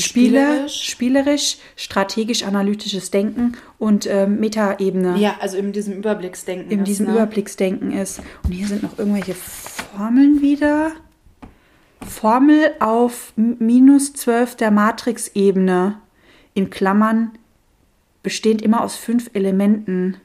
Spieler, 0.00 0.68
Spielerisch. 0.68 0.82
spielerisch, 0.90 1.56
strategisch-analytisches 1.76 3.10
Denken 3.10 3.56
und 3.78 4.06
ähm, 4.06 4.40
Metaebene 4.40 5.16
Ja, 5.18 5.36
also 5.40 5.56
in 5.56 5.72
diesem 5.72 5.94
Überblicksdenken. 5.94 6.70
in 6.70 6.80
ist, 6.80 6.88
diesem 6.88 7.06
ne? 7.06 7.12
Überblicksdenken 7.12 7.92
ist. 7.92 8.20
Und 8.44 8.52
hier 8.52 8.66
sind 8.66 8.82
noch 8.82 8.98
irgendwelche 8.98 9.34
Formeln 9.34 10.40
wieder. 10.40 10.92
Formel 12.06 12.72
auf 12.80 13.32
minus 13.36 14.12
12 14.12 14.56
der 14.56 14.70
Matrixebene. 14.70 15.96
In 16.54 16.70
Klammern 16.70 17.32
bestehend 18.22 18.62
immer 18.62 18.82
aus 18.82 18.96
fünf 18.96 19.30
Elementen. 19.34 20.16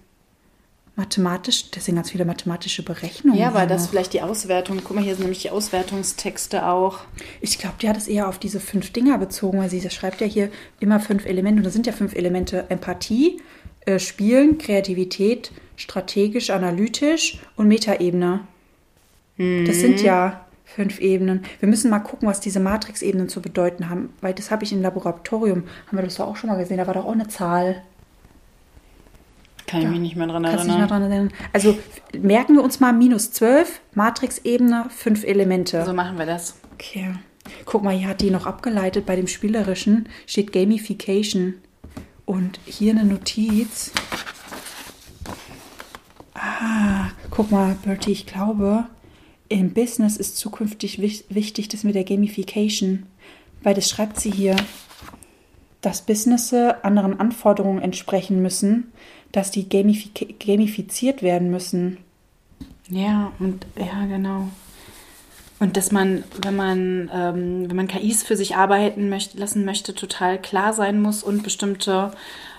Mathematisch, 1.00 1.72
deswegen 1.72 1.96
ganz 1.96 2.12
viele 2.12 2.25
mathematische 2.25 2.84
Berechnungen. 2.84 3.39
Ja, 3.39 3.53
weil 3.53 3.68
das 3.68 3.84
noch. 3.84 3.89
vielleicht 3.91 4.13
die 4.13 4.22
Auswertung. 4.22 4.82
Guck 4.84 4.96
mal, 4.96 5.03
hier 5.03 5.15
sind 5.15 5.22
nämlich 5.22 5.41
die 5.41 5.50
Auswertungstexte 5.50 6.68
auch. 6.68 7.00
Ich 7.41 7.58
glaube, 7.58 7.75
die 7.82 7.88
hat 7.88 7.98
es 7.98 8.08
eher 8.08 8.27
auf 8.27 8.38
diese 8.38 8.60
fünf 8.60 8.91
Dinger 8.91 9.18
bezogen, 9.18 9.60
weil 9.60 9.70
sie 9.70 9.79
das 9.79 9.94
schreibt 9.94 10.20
ja 10.22 10.27
hier 10.27 10.51
immer 10.79 11.00
fünf 11.00 11.25
Elemente. 11.25 11.60
Und 11.60 11.63
das 11.63 11.74
sind 11.74 11.88
ja 11.88 11.94
fünf 11.94 12.15
Elemente: 12.15 12.65
Empathie, 12.70 13.41
äh, 13.86 13.98
Spielen, 13.98 14.58
Kreativität, 14.58 15.51
strategisch, 15.77 16.50
analytisch 16.50 17.39
und 17.56 17.68
Metaebene. 17.68 18.41
Das 19.38 19.77
sind 19.79 20.01
ja 20.01 20.46
fünf 20.65 21.00
Ebenen. 21.00 21.44
Wir 21.62 21.70
müssen 21.70 21.89
mal 21.89 22.00
gucken, 22.00 22.27
was 22.27 22.41
diese 22.41 22.60
Matrix-Ebenen 22.60 23.29
zu 23.29 23.41
bedeuten 23.41 23.89
haben, 23.89 24.13
weil 24.20 24.34
das 24.34 24.51
habe 24.51 24.65
ich 24.65 24.74
im 24.74 24.82
Laboratorium, 24.82 25.63
haben 25.88 25.98
wir 25.98 26.03
das 26.03 26.15
doch 26.15 26.27
auch 26.27 26.36
schon 26.36 26.50
mal 26.50 26.58
gesehen, 26.58 26.77
da 26.77 26.88
war 26.88 26.94
doch 26.94 27.06
auch 27.06 27.13
eine 27.13 27.29
Zahl. 27.29 27.84
Kann 29.70 29.82
ich 29.82 29.88
mich 29.88 30.00
nicht 30.00 30.16
mehr 30.16 30.28
dran 30.28 30.44
Kannst 30.44 30.60
du 30.60 30.64
dich 30.64 30.70
erinnern. 30.70 30.82
noch 30.82 30.90
dran 30.98 31.12
erinnern? 31.12 31.34
Also 31.54 31.78
merken 32.18 32.56
wir 32.56 32.64
uns 32.64 32.80
mal 32.80 32.92
minus 32.94 33.32
12, 33.32 33.82
Matrix-Ebene, 33.94 34.86
fünf 34.90 35.24
Elemente. 35.24 35.86
So 35.86 35.94
machen 35.94 36.18
wir 36.18 36.26
das. 36.26 36.56
Okay. 36.74 37.14
Guck 37.66 37.84
mal, 37.84 37.96
hier 37.98 38.08
hat 38.10 38.22
die 38.22 38.32
noch 38.32 38.46
abgeleitet. 38.46 39.06
Bei 39.06 39.16
dem 39.16 39.28
Spielerischen 39.28 40.08
steht 40.28 40.52
Gamification. 40.54 41.56
Und 42.26 42.60
hier 42.66 42.92
eine 42.94 43.06
Notiz. 43.06 43.92
Ah, 46.34 47.10
guck 47.32 47.52
mal, 47.52 47.76
Bertie, 47.84 48.12
ich 48.12 48.26
glaube, 48.26 48.86
im 49.50 49.74
Business 49.74 50.16
ist 50.18 50.38
zukünftig 50.38 51.02
wich- 51.02 51.26
wichtig 51.30 51.68
das 51.70 51.84
mit 51.84 51.96
der 51.96 52.04
Gamification. 52.04 53.04
Weil 53.64 53.74
das 53.74 53.90
schreibt 53.90 54.20
sie 54.20 54.32
hier, 54.32 54.56
dass 55.82 56.04
Businesse 56.06 56.84
anderen 56.84 57.20
Anforderungen 57.20 57.82
entsprechen 57.82 58.42
müssen, 58.42 58.92
dass 59.32 59.52
die 59.52 59.70
gamifik 59.70 60.40
gamifiziert 60.46 61.22
werden 61.22 61.52
müssen. 61.52 61.98
Ja, 62.90 63.32
und 63.40 63.66
ja, 63.78 64.06
genau. 64.08 64.48
Und 65.60 65.76
dass 65.76 65.92
man, 65.92 66.24
wenn 66.42 66.56
man, 66.56 67.12
ähm, 67.14 67.70
wenn 67.70 67.76
man 67.76 67.88
KIs 67.88 68.24
für 68.24 68.38
sich 68.38 68.56
arbeiten 68.56 69.10
möchte, 69.10 69.38
lassen 69.38 69.66
möchte, 69.66 69.94
total 69.94 70.40
klar 70.40 70.74
sein 70.74 71.02
muss 71.02 71.22
und 71.22 71.44
bestimmte, 71.44 72.12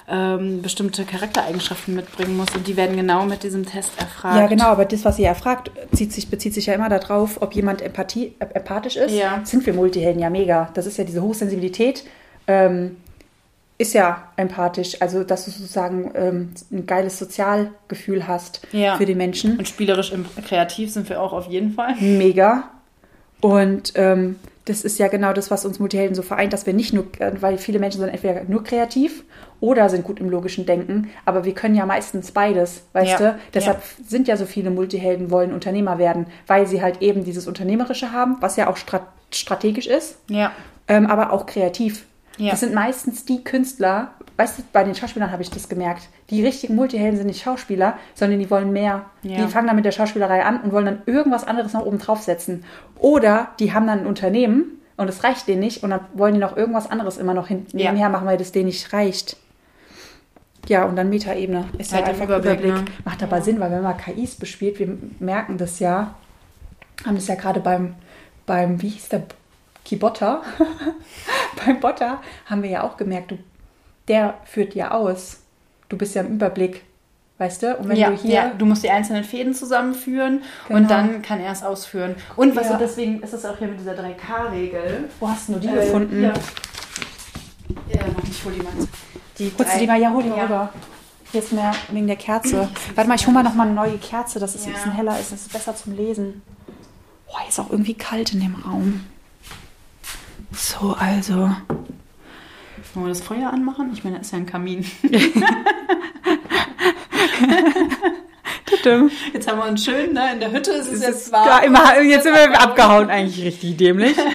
ähm, 0.06 0.60
bestimmte 0.60 1.04
Charaktereigenschaften 1.04 1.94
mitbringen 1.94 2.36
muss. 2.36 2.54
Und 2.54 2.66
die 2.66 2.76
werden 2.76 2.96
genau 2.96 3.24
mit 3.24 3.42
diesem 3.42 3.64
Test 3.64 3.92
erfragt. 3.98 4.36
Ja, 4.36 4.46
genau, 4.48 4.66
aber 4.66 4.84
das, 4.84 5.04
was 5.04 5.18
ihr 5.18 5.28
erfragt, 5.28 5.70
zieht 5.92 6.12
sich, 6.12 6.28
bezieht 6.28 6.52
sich 6.52 6.66
ja 6.66 6.74
immer 6.74 6.90
darauf, 6.90 7.40
ob 7.40 7.54
jemand 7.54 7.80
Empathie, 7.80 8.34
äh, 8.38 8.46
empathisch 8.52 8.96
ist. 8.96 9.14
Ja. 9.14 9.38
Das 9.38 9.50
sind 9.50 9.64
wir 9.64 9.72
Multihelden 9.72 10.20
ja 10.20 10.28
mega. 10.28 10.68
Das 10.74 10.84
ist 10.84 10.98
ja 10.98 11.04
diese 11.04 11.22
Hochsensibilität, 11.22 12.04
ähm, 12.46 12.98
ist 13.80 13.94
ja 13.94 14.24
empathisch. 14.36 15.00
Also, 15.00 15.24
dass 15.24 15.46
du 15.46 15.50
sozusagen 15.50 16.10
ähm, 16.14 16.50
ein 16.70 16.86
geiles 16.86 17.18
Sozialgefühl 17.18 18.28
hast 18.28 18.60
Ja. 18.72 18.96
für 18.96 19.06
die 19.06 19.14
Menschen. 19.14 19.56
Und 19.58 19.66
spielerisch 19.66 20.12
im, 20.12 20.26
kreativ 20.46 20.92
sind 20.92 21.08
wir 21.08 21.20
auch 21.22 21.32
auf 21.32 21.46
jeden 21.46 21.72
Fall. 21.72 21.94
Mega. 21.98 22.64
Und 23.40 23.94
ähm, 23.96 24.36
das 24.66 24.82
ist 24.82 24.98
ja 24.98 25.08
genau 25.08 25.32
das, 25.32 25.50
was 25.50 25.64
uns 25.64 25.78
Multihelden 25.78 26.14
so 26.14 26.20
vereint, 26.20 26.52
dass 26.52 26.66
wir 26.66 26.74
nicht 26.74 26.92
nur, 26.92 27.04
äh, 27.20 27.32
weil 27.40 27.56
viele 27.56 27.78
Menschen 27.78 28.00
sind 28.00 28.10
entweder 28.10 28.44
nur 28.44 28.62
kreativ 28.62 29.24
oder 29.60 29.88
sind 29.88 30.04
gut 30.04 30.20
im 30.20 30.28
logischen 30.28 30.66
Denken, 30.66 31.08
aber 31.24 31.44
wir 31.46 31.54
können 31.54 31.74
ja 31.74 31.86
meistens 31.86 32.32
beides, 32.32 32.82
weißt 32.92 33.18
Ja, 33.18 33.32
du? 33.32 33.38
Deshalb 33.54 33.82
sind 34.06 34.28
ja 34.28 34.36
so 34.36 34.44
viele 34.44 34.70
Multihelden 34.70 35.30
wollen 35.30 35.52
Unternehmer 35.54 35.98
werden, 35.98 36.26
weil 36.46 36.66
sie 36.66 36.82
halt 36.82 37.00
eben 37.00 37.24
dieses 37.24 37.46
Unternehmerische 37.46 38.12
haben, 38.12 38.36
was 38.40 38.56
ja 38.56 38.68
auch 38.68 38.76
strat 38.76 39.02
strategisch 39.32 39.86
ist, 39.86 40.16
Ja. 40.28 40.52
ähm, 40.88 41.06
aber 41.06 41.32
auch 41.32 41.46
kreativ. 41.46 42.04
Ja. 42.38 42.50
Das 42.52 42.60
sind 42.60 42.72
meistens 42.74 43.24
die 43.26 43.44
Künstler, 43.44 44.12
weißt 44.36 44.58
du, 44.58 44.62
bei 44.72 44.82
den 44.84 44.94
Schauspielern 44.94 45.30
habe 45.30 45.42
ich 45.42 45.50
das 45.50 45.68
gemerkt. 45.68 46.08
Die 46.30 46.44
richtigen 46.44 46.74
Multihelden 46.74 47.16
sind 47.18 47.26
nicht 47.26 47.42
Schauspieler, 47.42 47.98
sondern 48.14 48.38
die 48.38 48.50
wollen 48.50 48.72
mehr. 48.72 49.04
Ja. 49.22 49.36
Die 49.44 49.50
fangen 49.50 49.66
dann 49.66 49.76
mit 49.76 49.84
der 49.84 49.92
Schauspielerei 49.92 50.44
an 50.44 50.60
und 50.62 50.72
wollen 50.72 50.86
dann 50.86 51.02
irgendwas 51.06 51.44
anderes 51.46 51.72
noch 51.74 51.84
oben 51.84 51.98
draufsetzen. 51.98 52.64
Oder 52.98 53.48
die 53.58 53.72
haben 53.74 53.86
dann 53.86 54.00
ein 54.00 54.06
Unternehmen 54.06 54.80
und 54.96 55.08
es 55.08 55.22
reicht 55.24 55.48
denen 55.48 55.60
nicht 55.60 55.82
und 55.82 55.90
dann 55.90 56.00
wollen 56.14 56.34
die 56.34 56.40
noch 56.40 56.56
irgendwas 56.56 56.90
anderes 56.90 57.18
immer 57.18 57.34
noch 57.34 57.48
hinten 57.48 57.78
Ja. 57.78 57.86
nebenher 57.90 58.08
machen, 58.08 58.26
weil 58.26 58.38
das 58.38 58.52
denen 58.52 58.66
nicht 58.66 58.92
reicht. 58.92 59.36
Ja, 60.68 60.84
und 60.84 60.96
dann 60.96 61.08
Metaebene 61.10 61.64
ist 61.78 61.92
Halt 61.92 62.04
ja 62.06 62.12
einfach 62.12 62.24
Überblick, 62.26 62.60
Überblick. 62.60 62.84
ne? 62.88 62.92
Macht 63.04 63.22
aber 63.22 63.40
Sinn, 63.42 63.60
weil 63.60 63.70
wenn 63.70 63.82
man 63.82 63.96
KIs 63.96 64.36
bespielt, 64.36 64.78
wir 64.78 64.96
merken 65.18 65.58
das 65.58 65.78
ja, 65.78 66.14
haben 67.04 67.14
das 67.16 67.26
ja 67.28 67.34
gerade 67.34 67.60
beim, 67.60 67.94
beim, 68.46 68.80
wie 68.82 68.88
hieß 68.88 69.08
der, 69.08 69.22
Kibotta, 69.90 70.42
beim 71.66 71.80
Botter 71.80 72.20
haben 72.46 72.62
wir 72.62 72.70
ja 72.70 72.84
auch 72.84 72.96
gemerkt, 72.96 73.32
du, 73.32 73.38
der 74.06 74.34
führt 74.44 74.76
ja 74.76 74.92
aus. 74.92 75.40
Du 75.88 75.98
bist 75.98 76.14
ja 76.14 76.22
im 76.22 76.34
Überblick, 76.34 76.84
weißt 77.38 77.64
du? 77.64 77.76
Und 77.76 77.88
wenn 77.88 77.96
ja, 77.96 78.10
du 78.10 78.16
hier, 78.16 78.30
ja, 78.34 78.50
du 78.56 78.66
musst 78.66 78.84
die 78.84 78.90
einzelnen 78.90 79.24
Fäden 79.24 79.52
zusammenführen 79.52 80.42
Genau. 80.68 80.78
und 80.78 80.88
dann 80.92 81.22
kann 81.22 81.40
er 81.40 81.50
es 81.50 81.64
ausführen. 81.64 82.14
Und 82.36 82.54
was 82.54 82.66
Ja. 82.68 82.74
du 82.74 82.78
deswegen 82.84 83.20
ist 83.20 83.32
es 83.34 83.44
auch 83.44 83.58
hier 83.58 83.66
mit 83.66 83.80
dieser 83.80 83.94
3K-Regel. 83.96 85.08
wo 85.18 85.28
hast 85.28 85.48
du 85.48 85.54
die 85.54 85.66
Äh, 85.66 85.72
gefunden? 85.86 86.22
Ja. 86.22 86.28
ja, 87.88 88.00
warte, 88.14 88.30
ich 88.30 88.44
hol 88.44 88.52
die 88.52 88.62
mal. 88.62 88.72
Die 89.40 89.52
Holst 89.58 89.74
du 89.74 89.78
die 89.80 89.86
mal, 89.88 90.00
ja, 90.00 90.12
hol 90.12 90.22
die 90.22 90.28
mal 90.28 90.38
rüber. 90.44 90.68
Hier 91.32 91.42
ist 91.42 91.52
mehr 91.52 91.72
wegen 91.90 92.06
der 92.06 92.14
Kerze. 92.14 92.68
Warte 92.94 93.08
mal, 93.08 93.16
ich 93.16 93.26
hole 93.26 93.34
mal 93.34 93.42
noch 93.42 93.54
mal 93.54 93.66
eine 93.66 93.74
neue 93.74 93.98
Kerze, 93.98 94.38
dass 94.38 94.54
es 94.54 94.66
ein 94.68 94.72
bisschen 94.72 94.92
heller 94.92 95.18
ist. 95.18 95.32
Das 95.32 95.40
ist 95.40 95.52
besser 95.52 95.74
zum 95.74 95.96
Lesen. 95.96 96.42
Boah, 97.26 97.40
hier 97.40 97.48
ist 97.48 97.58
auch 97.58 97.70
irgendwie 97.70 97.94
kalt 97.94 98.32
in 98.32 98.38
dem 98.40 98.54
Raum. 98.54 99.04
So, 100.52 100.94
also. 100.98 101.34
Wollen 102.94 103.06
wir 103.06 103.08
das 103.08 103.20
Feuer 103.20 103.50
anmachen? 103.52 103.90
Ich 103.92 104.02
meine, 104.04 104.18
das 104.18 104.26
ist 104.26 104.32
ja 104.32 104.38
ein 104.38 104.46
Kamin. 104.46 104.84
Jetzt 109.32 109.48
haben 109.48 109.58
wir 109.58 109.66
uns 109.68 109.84
schön, 109.84 110.12
ne? 110.12 110.32
In 110.32 110.40
der 110.40 110.50
Hütte 110.52 110.72
ist 110.72 110.92
es 110.92 111.02
jetzt 111.02 111.32
warm. 111.32 111.46
Ja, 111.46 111.58
immer, 111.58 112.00
jetzt 112.02 112.24
sind 112.24 112.34
wir 112.34 112.60
abgehauen, 112.60 113.10
eigentlich 113.10 113.44
richtig 113.44 113.76
dämlich. 113.76 114.16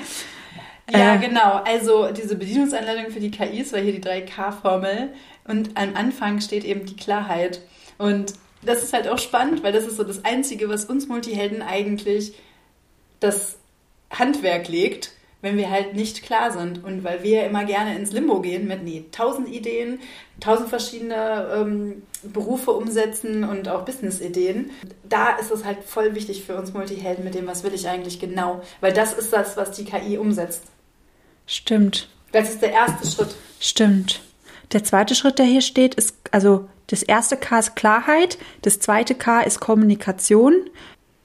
Ja, 0.88 1.16
Äh. 1.16 1.18
genau. 1.18 1.64
Also 1.66 2.12
diese 2.12 2.36
Bedienungsanleitung 2.36 3.12
für 3.12 3.20
die 3.20 3.32
KIs 3.32 3.74
war 3.74 3.80
hier 3.80 3.92
die 3.92 4.08
3K-Formel 4.08 5.14
und 5.48 5.76
am 5.76 5.96
Anfang 5.96 6.42
steht 6.42 6.64
eben 6.64 6.86
die 6.86 6.96
Klarheit. 6.96 7.60
Und 7.98 8.34
das 8.62 8.84
ist 8.84 8.94
halt 8.94 9.08
auch 9.08 9.18
spannend, 9.18 9.64
weil 9.64 9.74
das 9.74 9.88
ist 9.88 9.98
so 9.98 10.04
das 10.04 10.24
Einzige, 10.26 10.70
was 10.70 10.86
uns 10.86 11.08
Multihelden 11.08 11.64
eigentlich 11.64 12.34
das 13.20 13.58
Handwerk 14.12 14.68
legt, 14.68 15.10
wenn 15.46 15.58
wir 15.58 15.70
halt 15.70 15.94
nicht 15.94 16.24
klar 16.24 16.52
sind. 16.52 16.84
Und 16.84 17.04
weil 17.04 17.22
wir 17.24 17.46
immer 17.46 17.64
gerne 17.66 17.96
ins 17.96 18.12
Limbo 18.12 18.42
gehen 18.42 18.68
mit, 18.68 18.84
nee, 18.84 19.06
tausend 19.12 19.48
Ideen, 19.48 20.00
tausend 20.40 20.70
verschiedene 20.70 21.48
ähm, 21.56 22.02
Berufe 22.24 22.72
umsetzen 22.72 23.44
und 23.44 23.70
auch 23.70 23.86
Business-Ideen. 23.86 24.72
Da 25.08 25.38
ist 25.38 25.52
es 25.52 25.64
halt 25.64 25.84
voll 25.86 26.16
wichtig 26.16 26.44
für 26.44 26.56
uns 26.56 26.74
Multihelden 26.74 27.24
mit 27.24 27.36
dem, 27.36 27.46
was 27.46 27.64
will 27.64 27.74
ich 27.76 27.88
eigentlich 27.88 28.20
genau. 28.20 28.62
Weil 28.82 28.92
das 28.92 29.14
ist 29.14 29.32
das, 29.32 29.56
was 29.56 29.72
die 29.72 29.86
KI 29.86 30.18
umsetzt. 30.18 30.64
Stimmt, 31.46 32.10
Das 32.32 32.50
ist 32.50 32.62
der 32.62 32.72
erste 32.72 33.08
Schritt. 33.08 33.36
stimmt. 33.60 34.22
Der 34.72 34.84
zweite 34.84 35.14
Schritt, 35.14 35.38
der 35.38 35.46
hier 35.46 35.62
steht, 35.62 35.94
ist, 35.94 36.16
also 36.32 36.68
das 36.88 37.04
erste 37.04 37.38
K 37.38 37.60
ist 37.60 37.76
Klarheit, 37.76 38.40
das 38.64 38.80
zweite 38.80 39.14
K 39.14 39.42
ist 39.42 39.60
Kommunikation. 39.60 40.54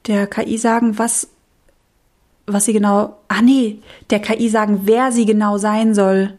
Der 0.06 0.26
KI 0.26 0.58
sagen, 0.58 0.98
was, 0.98 1.28
was 2.46 2.64
sie 2.64 2.72
genau, 2.72 3.18
ah 3.28 3.42
nee, 3.42 3.78
der 4.10 4.20
KI 4.20 4.48
sagen, 4.48 4.82
wer 4.84 5.12
sie 5.12 5.26
genau 5.26 5.58
sein 5.58 5.94
soll. 5.94 6.34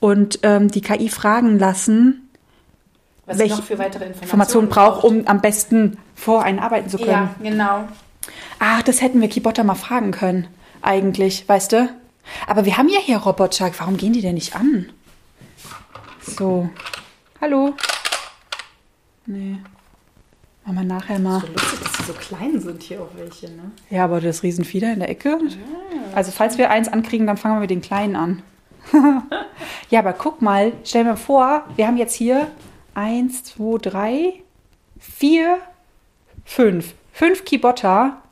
Und 0.00 0.40
ähm, 0.42 0.70
die 0.70 0.80
KI 0.80 1.08
fragen 1.08 1.58
lassen, 1.58 2.28
Was 3.26 3.38
welche 3.38 3.56
noch 3.56 3.64
für 3.64 3.78
weitere 3.78 4.04
Informationen, 4.04 4.22
Informationen 4.22 4.68
braucht, 4.68 5.04
um 5.04 5.26
am 5.26 5.40
besten 5.40 5.98
vor 6.14 6.42
einen 6.42 6.58
arbeiten 6.58 6.88
zu 6.88 6.98
können. 6.98 7.10
Ja, 7.10 7.34
genau. 7.42 7.88
Ach, 8.58 8.82
das 8.82 9.00
hätten 9.00 9.20
wir 9.20 9.28
Kibotta 9.28 9.64
mal 9.64 9.74
fragen 9.74 10.10
können, 10.10 10.46
eigentlich, 10.82 11.48
weißt 11.48 11.72
du? 11.72 11.88
Aber 12.46 12.64
wir 12.64 12.76
haben 12.76 12.88
ja 12.88 13.00
hier 13.00 13.18
Roboter. 13.18 13.70
Warum 13.78 13.96
gehen 13.96 14.12
die 14.12 14.22
denn 14.22 14.34
nicht 14.34 14.56
an? 14.56 14.90
So. 16.20 16.68
Hallo? 17.40 17.74
Nee. 19.26 19.58
Machen 20.64 20.76
wir 20.76 20.84
nachher 20.84 21.18
mal. 21.18 21.40
So 21.40 21.46
lustig, 21.48 21.80
dass 21.80 21.92
sie 21.94 22.02
so 22.04 22.12
klein 22.14 22.60
sind 22.60 22.82
hier 22.82 23.02
auch 23.02 23.10
welche, 23.16 23.46
ne? 23.46 23.70
Ja, 23.90 24.04
aber 24.04 24.20
das 24.20 24.42
Riesenfieder 24.42 24.92
in 24.92 25.00
der 25.00 25.10
Ecke. 25.10 25.38
Also, 26.14 26.32
falls 26.32 26.56
wir 26.56 26.70
eins 26.70 26.88
ankriegen, 26.88 27.26
dann 27.26 27.36
fangen 27.36 27.56
wir 27.56 27.60
mit 27.60 27.70
den 27.70 27.82
Kleinen 27.82 28.16
an. 28.16 28.42
ja, 29.90 29.98
aber 29.98 30.14
guck 30.14 30.40
mal, 30.40 30.72
stell 30.84 31.04
mir 31.04 31.16
vor, 31.16 31.64
wir 31.76 31.86
haben 31.86 31.96
jetzt 31.96 32.14
hier 32.14 32.48
eins, 32.94 33.44
zwei, 33.44 33.78
drei, 33.78 34.32
vier, 34.98 35.58
fünf. 36.44 36.94
Fünf 37.12 37.44
Kibotta, 37.44 38.22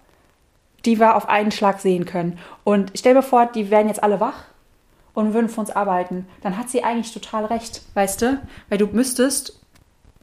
die 0.84 0.98
wir 0.98 1.16
auf 1.16 1.28
einen 1.28 1.52
Schlag 1.52 1.80
sehen 1.80 2.06
können. 2.06 2.38
Und 2.64 2.92
stell 2.94 3.14
mir 3.14 3.22
vor, 3.22 3.46
die 3.46 3.70
wären 3.70 3.88
jetzt 3.88 4.02
alle 4.02 4.20
wach 4.20 4.44
und 5.14 5.34
würden 5.34 5.48
für 5.48 5.60
uns 5.60 5.70
arbeiten. 5.70 6.26
Dann 6.40 6.56
hat 6.56 6.70
sie 6.70 6.82
eigentlich 6.82 7.12
total 7.12 7.44
recht, 7.44 7.82
weißt 7.94 8.22
du? 8.22 8.42
Weil 8.68 8.78
du 8.78 8.86
müsstest 8.86 9.60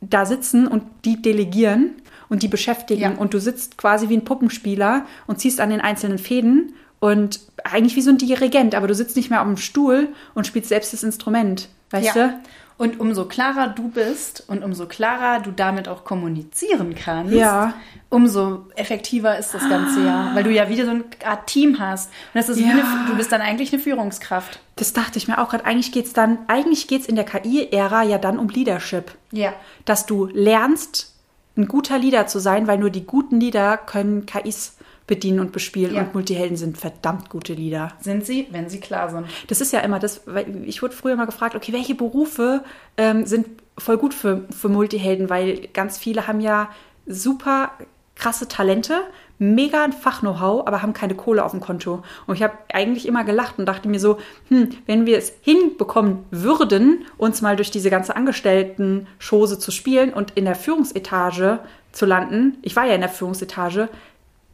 da 0.02 0.26
sitzen 0.26 0.68
und 0.68 0.84
die 1.06 1.22
delegieren 1.22 1.92
und 2.30 2.44
die 2.44 2.48
beschäftigen. 2.48 3.02
Ja. 3.02 3.12
Und 3.12 3.34
du 3.34 3.40
sitzt 3.40 3.78
quasi 3.78 4.10
wie 4.10 4.18
ein 4.18 4.26
Puppenspieler 4.26 5.06
und 5.28 5.40
ziehst 5.40 5.60
an 5.60 5.70
den 5.70 5.82
einzelnen 5.82 6.18
Fäden 6.18 6.74
und 7.00 7.40
eigentlich 7.64 7.96
wie 7.96 8.02
so 8.02 8.10
ein 8.10 8.18
Dirigent, 8.18 8.76
aber 8.76 8.88
du 8.88 8.96
sitzt 8.96 9.16
nicht 9.16 9.30
mehr 9.30 9.42
auf 9.42 9.48
dem 9.48 9.58
Stuhl 9.58 10.10
und 10.34 10.48
spielst 10.48 10.70
selbst 10.70 10.94
das 10.94 11.04
Instrument, 11.04 11.70
weißt 11.92 12.16
du? 12.16 12.40
Und 12.78 12.98
umso 13.02 13.26
klarer 13.26 13.68
du 13.68 13.90
bist 13.90 14.46
und 14.48 14.64
umso 14.64 14.86
klarer 14.86 15.42
du 15.42 15.52
damit 15.52 15.90
auch 15.90 16.06
kommunizieren 16.06 16.96
kannst, 16.96 17.34
Ja. 17.34 17.74
umso 18.10 18.68
effektiver 18.78 19.38
ist 19.38 19.54
das 19.54 19.68
Ganze 19.68 20.06
ja. 20.06 20.32
Weil 20.34 20.46
du 20.46 20.50
ja 20.50 20.70
wieder 20.70 20.86
so 20.86 20.92
eine 20.92 21.04
Art 21.26 21.48
Team 21.48 21.78
hast. 21.80 22.08
Und 22.34 22.36
das 22.40 22.48
ist 22.48 22.58
wie 22.60 22.64
Ja. 22.64 22.70
eine, 22.72 22.84
du 23.08 23.18
bist 23.18 23.34
dann 23.34 23.42
eigentlich 23.42 23.74
eine 23.74 23.82
Führungskraft. 23.82 24.62
Das 24.78 24.94
dachte 24.94 25.18
ich 25.18 25.28
mir 25.28 25.40
auch 25.40 25.50
gerade. 25.50 25.66
Eigentlich 25.66 25.92
geht's 25.92 26.14
dann, 26.14 26.38
eigentlich 26.48 26.88
geht's 26.88 27.06
in 27.06 27.18
der 27.18 27.26
KI-Ära 27.26 28.04
ja 28.04 28.18
dann 28.18 28.40
um 28.40 28.48
Leadership. 28.48 29.12
Ja. 29.34 29.52
Dass 29.84 30.06
du 30.06 30.28
lernst, 30.28 31.14
ein 31.58 31.68
guter 31.68 32.00
Leader 32.00 32.28
zu 32.28 32.40
sein, 32.40 32.68
weil 32.68 32.78
nur 32.78 32.92
die 32.92 33.06
guten 33.06 33.42
Leader 33.42 33.76
können 33.76 34.26
KIs 34.26 34.78
bedienen 35.10 35.40
und 35.42 35.52
bespielen 35.52 35.96
Ja. 35.96 36.04
und 36.04 36.14
Multihelden 36.14 36.56
sind 36.56 36.78
verdammt 36.78 37.30
gute 37.30 37.54
Leader. 37.54 37.92
Sind 38.00 38.26
sie, 38.26 38.48
wenn 38.52 38.70
sie 38.70 38.80
klar 38.80 39.10
sind. 39.10 39.26
Das 39.48 39.60
ist 39.60 39.74
ja 39.74 39.80
immer 39.82 40.00
das, 40.00 40.22
weil 40.26 40.64
ich 40.66 40.82
wurde 40.82 40.96
früher 40.96 41.16
mal 41.18 41.26
gefragt, 41.26 41.56
okay, 41.56 41.74
welche 41.74 41.96
Berufe 41.96 42.64
ähm, 42.96 43.26
sind 43.26 43.48
voll 43.78 43.98
gut 43.98 44.14
für, 44.14 44.46
für 44.58 44.70
Multihelden, 44.70 45.30
weil 45.30 45.68
ganz 45.74 45.98
viele 45.98 46.28
haben 46.28 46.40
ja 46.40 46.70
super 47.08 47.72
krasse 48.16 48.48
Talente, 48.48 49.02
mega 49.40 49.84
ein 49.86 49.94
Fach-Know-how, 49.94 50.68
aber 50.68 50.82
haben 50.82 50.92
keine 50.94 51.16
Kohle 51.16 51.44
auf 51.46 51.52
dem 51.52 51.62
Konto. 51.62 52.04
Und 52.28 52.36
ich 52.36 52.44
habe 52.44 52.54
eigentlich 52.72 53.08
immer 53.08 53.24
gelacht 53.24 53.58
und 53.58 53.66
dachte 53.66 53.88
mir 53.88 54.00
so, 54.00 54.18
hm, 54.50 54.70
wenn 54.86 55.06
wir 55.06 55.18
es 55.18 55.32
hinbekommen 55.42 56.26
würden, 56.30 57.06
uns 57.18 57.42
mal 57.42 57.56
durch 57.56 57.72
diese 57.72 57.90
ganze 57.90 58.16
Angestellten-Chose 58.16 59.58
zu 59.58 59.72
spielen 59.72 60.14
und 60.14 60.32
in 60.32 60.46
der 60.46 60.56
Führungsetage 60.56 61.60
zu 61.94 62.06
landen, 62.06 62.58
ich 62.62 62.76
war 62.76 62.86
ja 62.86 62.94
in 62.94 63.02
der 63.02 63.10
Führungsetage, 63.10 63.90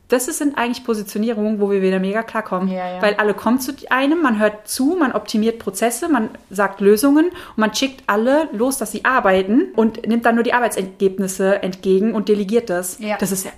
das 0.08 0.26
sind 0.26 0.58
eigentlich 0.58 0.84
Positionierungen, 0.84 1.60
wo 1.60 1.72
wir 1.72 1.82
wieder 1.82 2.00
mega 2.00 2.22
klarkommen. 2.22 2.68
Ja, 2.70 2.96
ja. 2.96 3.02
Weil 3.02 3.16
alle 3.16 3.34
kommen 3.34 3.60
zu 3.60 3.74
einem, 3.90 4.22
man 4.22 4.40
hört 4.40 4.68
zu, 4.68 4.96
man 5.00 5.14
optimiert 5.14 5.58
Prozesse, 5.60 6.10
man 6.10 6.30
sagt 6.50 6.80
Lösungen 6.80 7.26
und 7.30 7.58
man 7.58 7.74
schickt 7.74 8.04
alle 8.08 8.48
los, 8.52 8.78
dass 8.78 8.92
sie 8.92 9.04
arbeiten 9.04 9.70
und 9.76 10.08
nimmt 10.08 10.26
dann 10.26 10.36
nur 10.36 10.44
die 10.44 10.54
Arbeitsergebnisse 10.54 11.64
entgegen 11.64 12.14
und 12.14 12.30
delegiert 12.30 12.70
das. 12.70 13.00
Ja. 13.00 13.18
Das 13.18 13.32
ist 13.32 13.46
ja. 13.46 13.52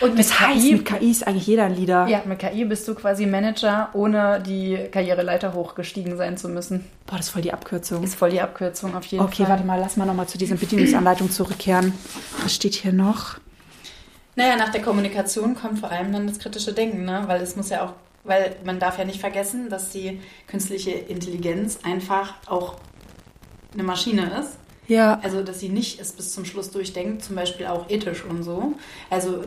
Oh, 0.00 0.04
Und 0.06 0.18
das 0.18 0.28
mit 0.28 0.40
heißt, 0.40 0.60
KI 0.60 0.72
mit 0.72 0.84
KI 0.84 1.10
ist 1.10 1.26
eigentlich 1.26 1.46
jeder 1.46 1.64
ein 1.64 1.74
Leader. 1.74 2.06
Ja, 2.06 2.20
mit 2.26 2.38
KI 2.38 2.64
bist 2.66 2.86
du 2.86 2.94
quasi 2.94 3.24
Manager, 3.26 3.88
ohne 3.94 4.42
die 4.44 4.78
Karriereleiter 4.92 5.54
hochgestiegen 5.54 6.16
sein 6.18 6.36
zu 6.36 6.48
müssen. 6.48 6.84
Boah, 7.06 7.16
das 7.16 7.26
ist 7.26 7.32
voll 7.32 7.42
die 7.42 7.52
Abkürzung. 7.52 8.02
Ist 8.02 8.14
voll 8.14 8.30
die 8.30 8.40
Abkürzung 8.40 8.94
auf 8.94 9.06
jeden 9.06 9.24
Okay, 9.24 9.44
Fall. 9.44 9.52
warte 9.52 9.64
mal, 9.64 9.80
lass 9.80 9.96
mal 9.96 10.04
nochmal 10.04 10.26
zu 10.28 10.36
dieser 10.36 10.56
Bedienungsanleitung 10.56 11.30
zurückkehren. 11.30 11.94
Was 12.42 12.54
steht 12.54 12.74
hier 12.74 12.92
noch? 12.92 13.36
Naja, 14.36 14.56
nach 14.56 14.68
der 14.68 14.82
Kommunikation 14.82 15.54
kommt 15.54 15.80
vor 15.80 15.90
allem 15.90 16.12
dann 16.12 16.26
das 16.26 16.38
kritische 16.38 16.72
Denken, 16.72 17.04
ne? 17.04 17.24
Weil 17.26 17.40
es 17.40 17.56
muss 17.56 17.70
ja 17.70 17.84
auch, 17.84 17.94
weil 18.22 18.54
man 18.64 18.78
darf 18.78 18.98
ja 18.98 19.04
nicht 19.04 19.20
vergessen, 19.20 19.70
dass 19.70 19.90
die 19.90 20.20
künstliche 20.46 20.90
Intelligenz 20.90 21.80
einfach 21.82 22.34
auch 22.46 22.76
eine 23.72 23.82
Maschine 23.82 24.30
ist. 24.40 24.58
Ja. 24.88 25.18
Also, 25.22 25.42
dass 25.42 25.58
sie 25.58 25.70
nicht 25.70 26.00
es 26.00 26.12
bis 26.12 26.32
zum 26.32 26.44
Schluss 26.44 26.70
durchdenkt, 26.70 27.24
zum 27.24 27.34
Beispiel 27.34 27.66
auch 27.66 27.90
ethisch 27.90 28.24
und 28.24 28.42
so. 28.42 28.74
Also 29.10 29.42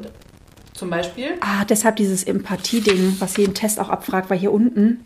zum 0.73 0.89
Beispiel. 0.89 1.38
Ah, 1.41 1.65
deshalb 1.65 1.97
dieses 1.97 2.23
Empathie-Ding, 2.23 3.17
was 3.19 3.38
jeden 3.38 3.54
Test 3.54 3.80
auch 3.80 3.89
abfragt, 3.89 4.30
weil 4.30 4.39
hier 4.39 4.52
unten 4.52 5.06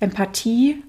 Empathie, 0.00 0.82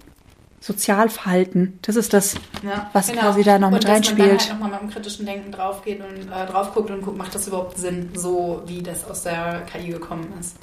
Sozialverhalten, 0.65 1.77
das 1.83 1.95
ist 1.95 2.11
das, 2.11 2.33
Ja, 2.63 2.89
was 2.91 3.11
quasi 3.11 3.43
da 3.43 3.59
noch 3.59 3.67
und 3.67 3.75
mit 3.75 3.83
dass 3.83 3.89
man 3.89 4.01
dann 4.01 4.03
reinspielt. 4.27 4.39
halt 4.41 4.49
nochmal 4.59 4.71
mit 4.71 4.81
dem 4.81 4.89
kritischen 4.89 5.25
Denken 5.27 5.51
drauf 5.51 5.83
geht 5.83 5.99
und 5.99 6.31
äh, 6.31 6.45
drauf 6.47 6.73
guckt 6.73 6.89
und 6.89 7.03
guckt, 7.03 7.17
macht 7.19 7.35
das 7.35 7.47
überhaupt 7.47 7.77
Sinn, 7.77 8.09
so 8.15 8.63
wie 8.65 8.81
das 8.81 9.07
aus 9.07 9.21
der 9.21 9.61
KI 9.71 9.89
gekommen 9.91 10.33
ist. 10.39 10.55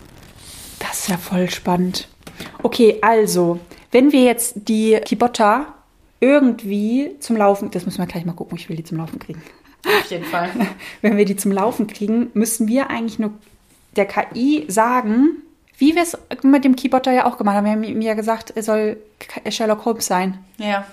Das 0.81 1.01
ist 1.01 1.09
ja 1.09 1.17
voll 1.17 1.49
spannend. 1.49 2.09
Okay, 2.65 2.99
also, 3.01 3.61
wenn 3.93 4.11
wir 4.11 4.25
jetzt 4.25 4.55
die 4.57 4.99
Kibotta 5.05 5.67
irgendwie 6.19 7.17
zum 7.21 7.37
Laufen, 7.37 7.71
das 7.71 7.85
müssen 7.87 7.99
wir 7.99 8.07
gleich 8.07 8.25
mal 8.25 8.33
gucken, 8.33 8.59
ich 8.59 8.69
will 8.69 8.77
die 8.77 8.85
zum 8.85 8.99
Laufen 8.99 9.21
kriegen. 9.21 9.41
Auf 9.87 10.11
jeden 10.11 10.25
Fall. 10.25 10.51
Wenn 11.01 11.17
wir 11.17 11.25
die 11.25 11.37
zum 11.37 11.51
Laufen 11.53 11.87
kriegen, 11.89 12.31
müssen 12.35 12.69
wir 12.69 12.91
eigentlich 12.91 13.19
nur 13.19 13.33
der 13.97 14.07
KI 14.07 14.65
sagen, 14.69 15.43
wie 15.79 15.95
wir 15.95 16.03
es 16.03 16.17
mit 16.43 16.65
dem 16.65 16.77
Kibotta 16.77 17.11
ja 17.13 17.27
auch 17.27 17.39
gemacht 17.39 17.57
haben. 17.57 17.65
Wir 17.65 17.73
haben 17.73 17.83
ihm 17.85 18.01
ja 18.01 18.15
gesagt, 18.15 18.53
er 18.55 18.63
soll 18.63 18.97
Sherlock 19.49 19.85
Holmes 19.85 20.07
sein. 20.07 20.39
ja. 20.59 20.85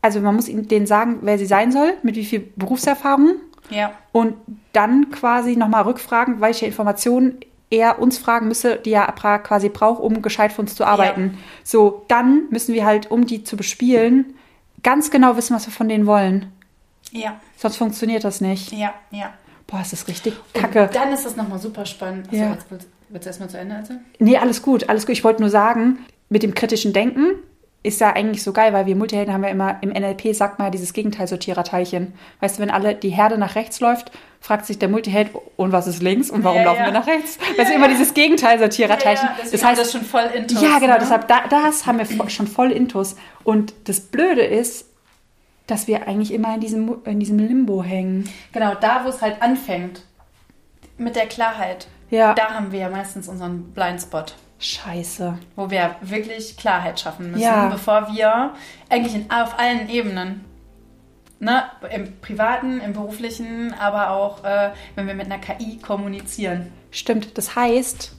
also 0.00 0.20
man 0.20 0.36
muss 0.36 0.48
ihnen- 0.48 0.68
denen 0.68 0.86
sagen, 0.86 1.18
wer 1.22 1.38
sie 1.38 1.46
sein 1.46 1.72
soll, 1.72 1.94
mit 2.02 2.14
wie 2.14 2.24
viel 2.24 2.40
Berufserfahrung 2.56 3.32
Ja. 3.68 3.92
und 4.12 4.34
dann 4.72 5.10
quasi 5.10 5.56
nochmal 5.56 5.82
rückfragen, 5.82 6.40
welche 6.40 6.66
Informationen 6.66 7.38
er 7.70 7.98
uns 7.98 8.16
fragen 8.16 8.46
müsse, 8.48 8.76
die 8.76 8.92
er 8.92 9.06
quasi 9.12 9.68
braucht, 9.68 10.00
um 10.00 10.22
gescheit 10.22 10.52
für 10.52 10.62
uns 10.62 10.74
zu 10.76 10.84
arbeiten. 10.84 11.36
So, 11.64 12.04
dann 12.08 12.44
müssen 12.50 12.74
wir 12.74 12.86
halt, 12.86 13.10
um 13.10 13.26
die 13.26 13.42
zu 13.44 13.56
bespielen, 13.56 14.34
ganz 14.84 15.10
genau 15.10 15.36
wissen, 15.36 15.54
was 15.54 15.66
wir 15.66 15.72
von 15.72 15.88
denen 15.88 16.06
wollen. 16.06 16.52
Ja. 17.10 17.38
Sonst 17.56 17.76
funktioniert 17.76 18.22
das 18.24 18.40
nicht. 18.40 18.72
Ja. 18.72 18.94
Ja. 19.10 19.34
Boah, 19.66 19.80
ist 19.82 19.92
das 19.92 20.06
richtig 20.08 20.34
Und 20.54 20.62
kacke. 20.62 20.88
dann 20.94 21.12
ist 21.12 21.26
das 21.26 21.34
nochmal 21.36 21.58
super 21.58 21.84
spannend. 21.84 22.28
Achso, 22.28 22.36
Ja. 22.40 22.52
jetzt 22.52 22.68
willst, 23.10 23.26
du 23.26 23.28
erstmal 23.30 23.48
zu 23.50 23.58
Ende 23.58 23.74
erzählen? 23.76 24.04
Nee, 24.18 24.36
alles 24.36 24.62
gut, 24.62 24.88
alles 24.88 25.06
gut. 25.06 25.12
Ich 25.12 25.24
wollte 25.24 25.40
nur 25.40 25.50
sagen, 25.50 25.98
mit 26.28 26.42
dem 26.42 26.54
kritischen 26.54 26.92
Denken 26.92 27.34
ist 27.84 28.00
ja 28.00 28.12
eigentlich 28.12 28.42
so 28.42 28.52
geil, 28.52 28.72
weil 28.72 28.86
wir 28.86 28.96
Multihelden 28.96 29.32
haben 29.32 29.44
ja 29.44 29.50
immer, 29.50 29.78
im 29.82 29.90
NLP 29.90 30.34
sagt 30.34 30.58
man 30.58 30.66
ja 30.66 30.70
dieses 30.70 30.92
Gegenteilsortiererteilchen. 30.92 32.12
Weißt 32.40 32.58
du, 32.58 32.62
wenn 32.62 32.70
alle 32.70 32.94
die 32.94 33.10
Herde 33.10 33.38
nach 33.38 33.54
rechts 33.54 33.80
läuft, 33.80 34.10
fragt 34.40 34.66
sich 34.66 34.78
der 34.78 34.88
Multiheld, 34.88 35.30
und 35.56 35.70
was 35.72 35.86
ist 35.86 36.02
links 36.02 36.28
und 36.28 36.42
warum 36.42 36.58
Ja, 36.58 36.64
laufen 36.64 36.80
ja. 36.80 36.86
wir 36.86 36.92
nach 36.92 37.06
rechts? 37.06 37.38
weißt 37.56 37.70
du, 37.70 37.74
immer 37.74 37.88
dieses 37.88 38.14
Gegenteilsortiererteilchen. 38.14 39.28
deswegen 39.38 39.52
das 39.52 39.64
heißt, 39.64 39.80
das 39.80 39.92
schon 39.92 40.02
voll 40.02 40.28
intus, 40.34 40.60
ja, 40.60 40.78
genau, 40.80 40.94
ne? 40.94 40.98
deshalb, 41.00 41.28
da, 41.28 41.42
das 41.48 41.86
haben 41.86 41.98
wir 41.98 42.30
schon 42.30 42.46
voll 42.48 42.72
intus. 42.72 43.16
Und 43.44 43.72
das 43.84 44.00
Blöde 44.00 44.42
ist, 44.42 44.86
dass 45.68 45.86
wir 45.86 46.08
eigentlich 46.08 46.32
immer 46.32 46.54
in 46.54 46.60
diesem, 46.60 46.96
in 47.04 47.20
diesem 47.20 47.38
Limbo 47.38 47.82
hängen. 47.84 48.28
Genau, 48.52 48.74
da 48.74 49.04
wo 49.04 49.08
es 49.08 49.22
halt 49.22 49.40
anfängt. 49.40 50.02
Mit 50.96 51.14
der 51.14 51.26
Klarheit. 51.26 51.86
Ja. 52.10 52.34
Da 52.34 52.54
haben 52.54 52.72
wir 52.72 52.80
ja 52.80 52.88
meistens 52.90 53.28
unseren 53.28 53.64
Blindspot. 53.72 54.34
Scheiße. 54.58 55.38
Wo 55.56 55.70
wir 55.70 55.96
wirklich 56.00 56.56
Klarheit 56.56 56.98
schaffen 56.98 57.30
müssen, 57.30 57.42
Ja. 57.42 57.68
bevor 57.68 58.08
wir 58.12 58.54
eigentlich 58.88 59.14
in, 59.14 59.30
auf 59.30 59.58
allen 59.58 59.88
Ebenen, 59.88 60.44
ne, 61.38 61.64
im 61.94 62.20
privaten, 62.20 62.80
im 62.80 62.92
beruflichen, 62.92 63.72
aber 63.78 64.10
auch 64.10 64.42
äh, 64.44 64.70
wenn 64.96 65.06
wir 65.06 65.14
mit 65.14 65.26
einer 65.26 65.38
KI 65.38 65.78
kommunizieren. 65.78 66.72
Stimmt. 66.90 67.38
Das 67.38 67.54
heißt, 67.54 68.12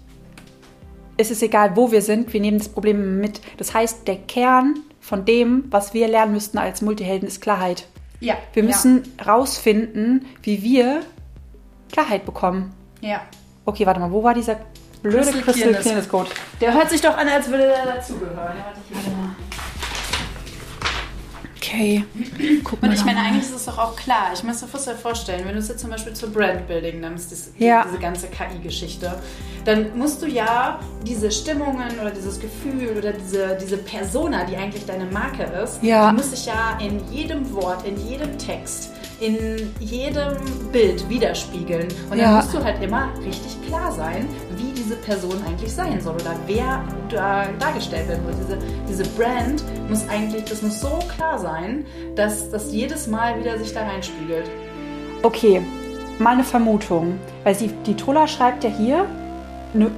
es 1.17 1.31
ist 1.31 1.43
egal, 1.43 1.75
wo 1.75 1.91
wir 1.91 2.01
sind, 2.01 2.31
wir 2.31 2.39
nehmen 2.39 2.59
das 2.59 2.69
Problem 2.69 3.19
mit. 3.19 3.41
Das 3.57 3.73
heißt, 3.73 4.07
der 4.07 4.15
Kern 4.15 4.79
von 5.01 5.25
dem, 5.25 5.65
was 5.69 5.93
wir 5.93 6.07
lernen 6.07 6.33
müssten 6.33 6.57
als 6.57 6.81
Multihelden, 6.81 7.27
ist 7.27 7.41
Klarheit. 7.41 7.87
Ja. 8.21 8.35
Wir 8.53 8.63
müssen 8.63 9.03
rausfinden, 9.25 10.25
wie 10.43 10.61
wir 10.63 11.01
Klarheit 11.91 12.25
bekommen. 12.25 12.73
Ja. 13.01 13.21
Ja. 13.69 13.73
Okay, 13.73 13.85
warte 13.85 13.99
mal, 13.99 14.11
wo 14.11 14.23
war 14.23 14.33
dieser 14.33 14.57
blöde 15.01 15.31
Crystal 15.31 15.73
Clearness. 15.75 16.09
Code? 16.09 16.29
Der 16.59 16.73
hört 16.73 16.89
sich 16.89 17.01
doch 17.01 17.17
an, 17.17 17.27
als 17.27 17.47
würde 17.49 17.67
der 17.67 17.95
dazugehören. 17.95 18.35
Warte 18.37 19.09
mal. 19.11 19.35
Okay. 21.57 22.03
Guck 22.63 22.73
Und 22.81 22.83
mal 22.83 22.93
ich 22.93 22.99
da 22.99 23.05
meine, 23.05 23.19
mal. 23.19 23.25
eigentlich 23.27 23.43
ist 23.43 23.53
es 23.55 23.65
doch 23.65 23.77
auch 23.77 23.95
klar. 23.95 24.31
Ich 24.33 24.43
muss 24.43 24.59
dir 24.59 24.67
fast 24.67 24.89
vorstellen, 24.91 25.45
wenn 25.45 25.53
du 25.53 25.59
es 25.59 25.67
jetzt 25.67 25.81
zum 25.81 25.89
Beispiel 25.91 26.13
zur 26.13 26.31
Brandbuilding 26.31 26.99
nimmst, 26.99 27.31
das, 27.31 27.51
Ja. 27.57 27.83
diese 27.85 27.99
ganze 27.99 28.27
KI-Geschichte, 28.27 29.13
dann 29.65 29.95
musst 29.97 30.21
du 30.21 30.25
ja 30.27 30.79
diese 31.05 31.29
Stimmungen 31.29 31.99
oder 32.01 32.09
dieses 32.11 32.39
Gefühl 32.39 32.95
oder 32.97 33.11
diese, 33.13 33.55
diese 33.61 33.77
Persona, 33.77 34.45
die 34.45 34.55
eigentlich 34.57 34.85
deine 34.85 35.05
Marke 35.05 35.43
ist, 35.43 35.83
Ja. 35.83 36.09
die 36.09 36.15
muss 36.17 36.31
sich 36.31 36.45
ja 36.47 36.77
in 36.81 37.01
jedem 37.11 37.53
Wort, 37.53 37.85
in 37.85 37.97
jedem 38.07 38.35
Text, 38.37 38.89
in 39.19 39.73
jedem 39.79 40.37
Bild 40.71 41.07
widerspiegeln. 41.09 41.87
Und 42.05 42.11
dann 42.11 42.19
Ja. 42.19 42.35
musst 42.37 42.53
du 42.53 42.63
halt 42.63 42.81
immer 42.81 43.09
richtig 43.25 43.57
klar 43.67 43.91
sein, 43.91 44.27
wie 44.57 44.71
diese 44.71 44.95
Person 44.95 45.35
eigentlich 45.47 45.71
sein 45.71 45.99
soll 46.01 46.15
oder 46.15 46.35
wer 46.47 46.83
da 47.09 47.45
dargestellt 47.59 48.07
werden 48.07 48.23
soll. 48.25 48.33
Diese, 48.87 49.03
diese 49.03 49.09
Brand 49.17 49.63
muss 49.89 50.07
eigentlich, 50.09 50.45
das 50.45 50.61
muss 50.61 50.79
so 50.79 50.99
klar 51.15 51.37
sein, 51.37 51.85
dass 52.15 52.49
das 52.49 52.71
jedes 52.71 53.07
Mal 53.07 53.39
wieder 53.39 53.57
sich 53.57 53.73
da 53.73 53.81
reinspiegelt. 53.81 54.49
Okay, 55.23 55.61
mal 56.17 56.33
eine 56.33 56.43
Vermutung. 56.43 57.19
Weil 57.43 57.55
sie, 57.55 57.69
die 57.85 57.95
Tola 57.95 58.27
schreibt 58.27 58.63
ja 58.63 58.69
hier, 58.69 59.05
ne, 59.73 59.91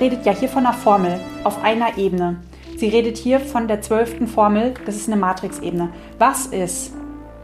redet 0.00 0.24
ja 0.24 0.32
hier 0.32 0.48
von 0.48 0.64
einer 0.66 0.74
Formel 0.74 1.20
auf 1.44 1.62
einer 1.62 1.98
Ebene. 1.98 2.36
Sie 2.76 2.88
redet 2.88 3.16
hier 3.16 3.40
von 3.40 3.66
der 3.68 3.82
zwölften 3.82 4.26
Formel, 4.28 4.74
das 4.86 4.96
ist 4.96 5.08
eine 5.08 5.16
Matrix-Ebene. 5.16 5.90
Was 6.18 6.46
ist, 6.46 6.92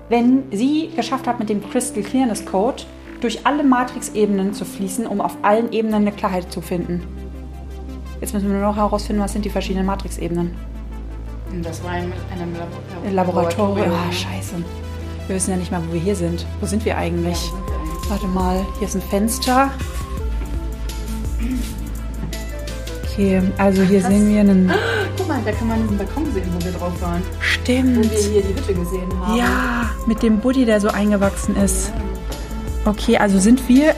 wenn 0.08 0.44
sie 0.52 0.90
geschafft 0.94 1.26
hat, 1.26 1.38
mit 1.38 1.48
dem 1.48 1.62
Crystal 1.70 2.02
Clearness 2.02 2.44
Code 2.44 2.82
durch 3.20 3.46
alle 3.46 3.64
Matrix-Ebenen 3.64 4.52
zu 4.52 4.64
fließen, 4.64 5.06
um 5.06 5.20
auf 5.20 5.36
allen 5.42 5.72
Ebenen 5.72 6.02
eine 6.02 6.12
Klarheit 6.12 6.52
zu 6.52 6.60
finden? 6.60 7.02
Jetzt 8.20 8.34
müssen 8.34 8.48
wir 8.48 8.58
nur 8.58 8.68
noch 8.68 8.76
herausfinden, 8.76 9.22
was 9.22 9.32
sind 9.32 9.44
die 9.44 9.50
verschiedenen 9.50 9.86
Matrix-Ebenen. 9.86 10.54
Das 11.62 11.82
war 11.84 11.96
in 11.96 12.12
einem 12.32 12.54
Labor 12.54 13.12
Laboratorium. 13.12 13.92
Ah, 13.92 14.12
scheiße. 14.12 14.56
Wir 15.26 15.36
wissen 15.36 15.52
ja 15.52 15.56
nicht 15.56 15.70
mal, 15.70 15.80
wo 15.88 15.92
wir 15.92 16.00
hier 16.00 16.16
sind. 16.16 16.44
Wo 16.60 16.66
sind 16.66 16.84
wir 16.84 16.96
eigentlich? 16.96 17.50
Warte 18.08 18.26
mal, 18.26 18.64
hier 18.78 18.88
ist 18.88 18.94
ein 18.94 19.02
Fenster. 19.02 19.70
Okay, 23.04 23.40
also 23.58 23.82
hier 23.82 24.02
sehen 24.02 24.28
wir 24.28 24.40
einen. 24.40 24.72
Guck 25.26 25.36
mal, 25.36 25.42
da 25.42 25.52
kann 25.52 25.68
man 25.68 25.80
diesen 25.80 25.96
Balkon 25.96 26.30
sehen, 26.34 26.50
wo 26.52 26.62
wir 26.62 26.72
drauf 26.72 27.00
waren. 27.00 27.22
Wo 27.22 27.40
Stimmt. 27.40 28.10
wir 28.10 28.18
hier 28.18 28.42
die 28.42 28.48
Hütte 28.48 28.74
gesehen 28.74 29.10
haben. 29.22 29.38
Ja, 29.38 29.90
mit 30.06 30.22
dem 30.22 30.38
Buddy, 30.38 30.66
der 30.66 30.82
so 30.82 30.88
eingewachsen 30.88 31.56
ist. 31.56 31.94
Okay, 32.84 33.16
also 33.16 33.38
sind 33.38 33.66
wir 33.66 33.86
ja 33.86 33.94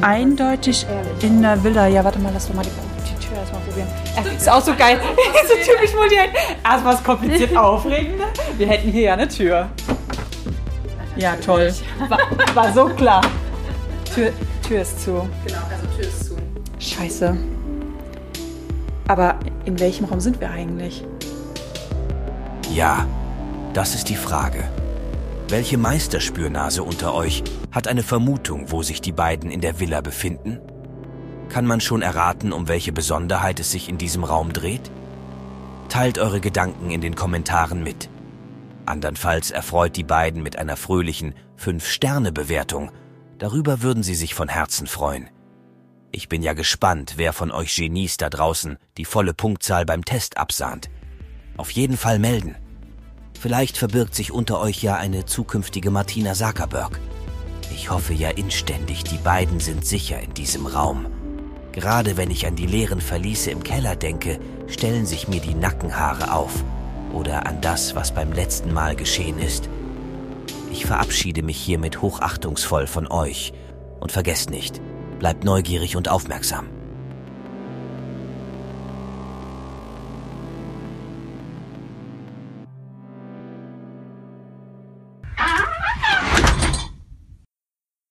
eindeutig 0.00 0.86
in 1.20 1.42
der 1.42 1.62
Villa. 1.62 1.86
Ja, 1.86 2.02
warte 2.02 2.18
mal, 2.18 2.30
lass 2.32 2.48
doch 2.48 2.54
mal 2.54 2.64
die, 2.64 2.70
die 2.70 3.26
Tür 3.26 3.36
erstmal 3.36 3.60
probieren. 3.60 3.88
Äh, 4.16 4.36
ist 4.36 4.48
auch 4.48 4.62
so 4.62 4.74
geil. 4.74 4.98
so 5.48 5.54
typisch 5.70 5.94
multi 5.94 6.16
Erst 6.64 6.84
was 6.86 7.04
kompliziert 7.04 7.54
aufregend. 7.56 8.22
Wir 8.56 8.66
hätten 8.66 8.90
hier 8.90 9.02
ja 9.02 9.12
eine 9.12 9.28
Tür. 9.28 9.68
Ja, 11.16 11.36
toll. 11.44 11.74
War, 12.08 12.18
war 12.54 12.72
so 12.72 12.86
klar. 12.86 13.20
Tür, 14.14 14.32
Tür 14.66 14.80
ist 14.80 15.04
zu. 15.04 15.28
Genau, 15.44 15.58
also 15.70 15.86
Tür 15.94 16.08
ist 16.08 16.24
zu. 16.24 16.36
Scheiße. 16.78 17.36
Aber 19.08 19.38
in 19.64 19.78
welchem 19.80 20.04
Raum 20.04 20.20
sind 20.20 20.40
wir 20.40 20.50
eigentlich? 20.50 21.04
Ja, 22.72 23.06
das 23.72 23.94
ist 23.94 24.08
die 24.08 24.16
Frage. 24.16 24.64
Welche 25.48 25.78
Meisterspürnase 25.78 26.82
unter 26.82 27.14
euch 27.14 27.44
hat 27.70 27.88
eine 27.88 28.02
Vermutung, 28.02 28.70
wo 28.70 28.82
sich 28.82 29.00
die 29.00 29.12
beiden 29.12 29.50
in 29.50 29.60
der 29.60 29.78
Villa 29.78 30.00
befinden? 30.00 30.58
Kann 31.48 31.66
man 31.66 31.80
schon 31.80 32.02
erraten, 32.02 32.52
um 32.52 32.68
welche 32.68 32.92
Besonderheit 32.92 33.60
es 33.60 33.70
sich 33.70 33.88
in 33.88 33.98
diesem 33.98 34.24
Raum 34.24 34.52
dreht? 34.52 34.90
Teilt 35.88 36.18
eure 36.18 36.40
Gedanken 36.40 36.90
in 36.90 37.00
den 37.00 37.14
Kommentaren 37.14 37.82
mit. 37.82 38.08
Andernfalls 38.86 39.50
erfreut 39.50 39.96
die 39.96 40.02
beiden 40.02 40.42
mit 40.42 40.58
einer 40.58 40.76
fröhlichen 40.76 41.34
5-Sterne-Bewertung. 41.58 42.90
Darüber 43.38 43.82
würden 43.82 44.02
sie 44.02 44.14
sich 44.14 44.34
von 44.34 44.48
Herzen 44.48 44.86
freuen. 44.86 45.28
Ich 46.16 46.28
bin 46.28 46.44
ja 46.44 46.52
gespannt, 46.52 47.14
wer 47.16 47.32
von 47.32 47.50
euch 47.50 47.74
Genies 47.74 48.18
da 48.18 48.30
draußen 48.30 48.78
die 48.98 49.04
volle 49.04 49.34
Punktzahl 49.34 49.84
beim 49.84 50.04
Test 50.04 50.38
absahnt. 50.38 50.88
Auf 51.56 51.72
jeden 51.72 51.96
Fall 51.96 52.20
melden. 52.20 52.54
Vielleicht 53.40 53.76
verbirgt 53.76 54.14
sich 54.14 54.30
unter 54.30 54.60
euch 54.60 54.80
ja 54.80 54.94
eine 54.94 55.24
zukünftige 55.24 55.90
Martina 55.90 56.34
Zuckerberg. 56.34 57.00
Ich 57.74 57.90
hoffe 57.90 58.14
ja 58.14 58.30
inständig, 58.30 59.02
die 59.02 59.18
beiden 59.18 59.58
sind 59.58 59.84
sicher 59.84 60.20
in 60.20 60.32
diesem 60.34 60.66
Raum. 60.66 61.06
Gerade 61.72 62.16
wenn 62.16 62.30
ich 62.30 62.46
an 62.46 62.54
die 62.54 62.66
leeren 62.66 63.00
Verliese 63.00 63.50
im 63.50 63.64
Keller 63.64 63.96
denke, 63.96 64.38
stellen 64.68 65.06
sich 65.06 65.26
mir 65.26 65.40
die 65.40 65.54
Nackenhaare 65.54 66.32
auf. 66.32 66.62
Oder 67.12 67.44
an 67.44 67.60
das, 67.60 67.96
was 67.96 68.14
beim 68.14 68.30
letzten 68.30 68.72
Mal 68.72 68.94
geschehen 68.94 69.40
ist. 69.40 69.68
Ich 70.70 70.86
verabschiede 70.86 71.42
mich 71.42 71.56
hiermit 71.56 72.02
hochachtungsvoll 72.02 72.86
von 72.86 73.08
euch. 73.08 73.52
Und 73.98 74.12
vergesst 74.12 74.50
nicht, 74.50 74.80
bleibt 75.24 75.42
neugierig 75.42 75.96
und 75.96 76.10
aufmerksam. 76.10 76.73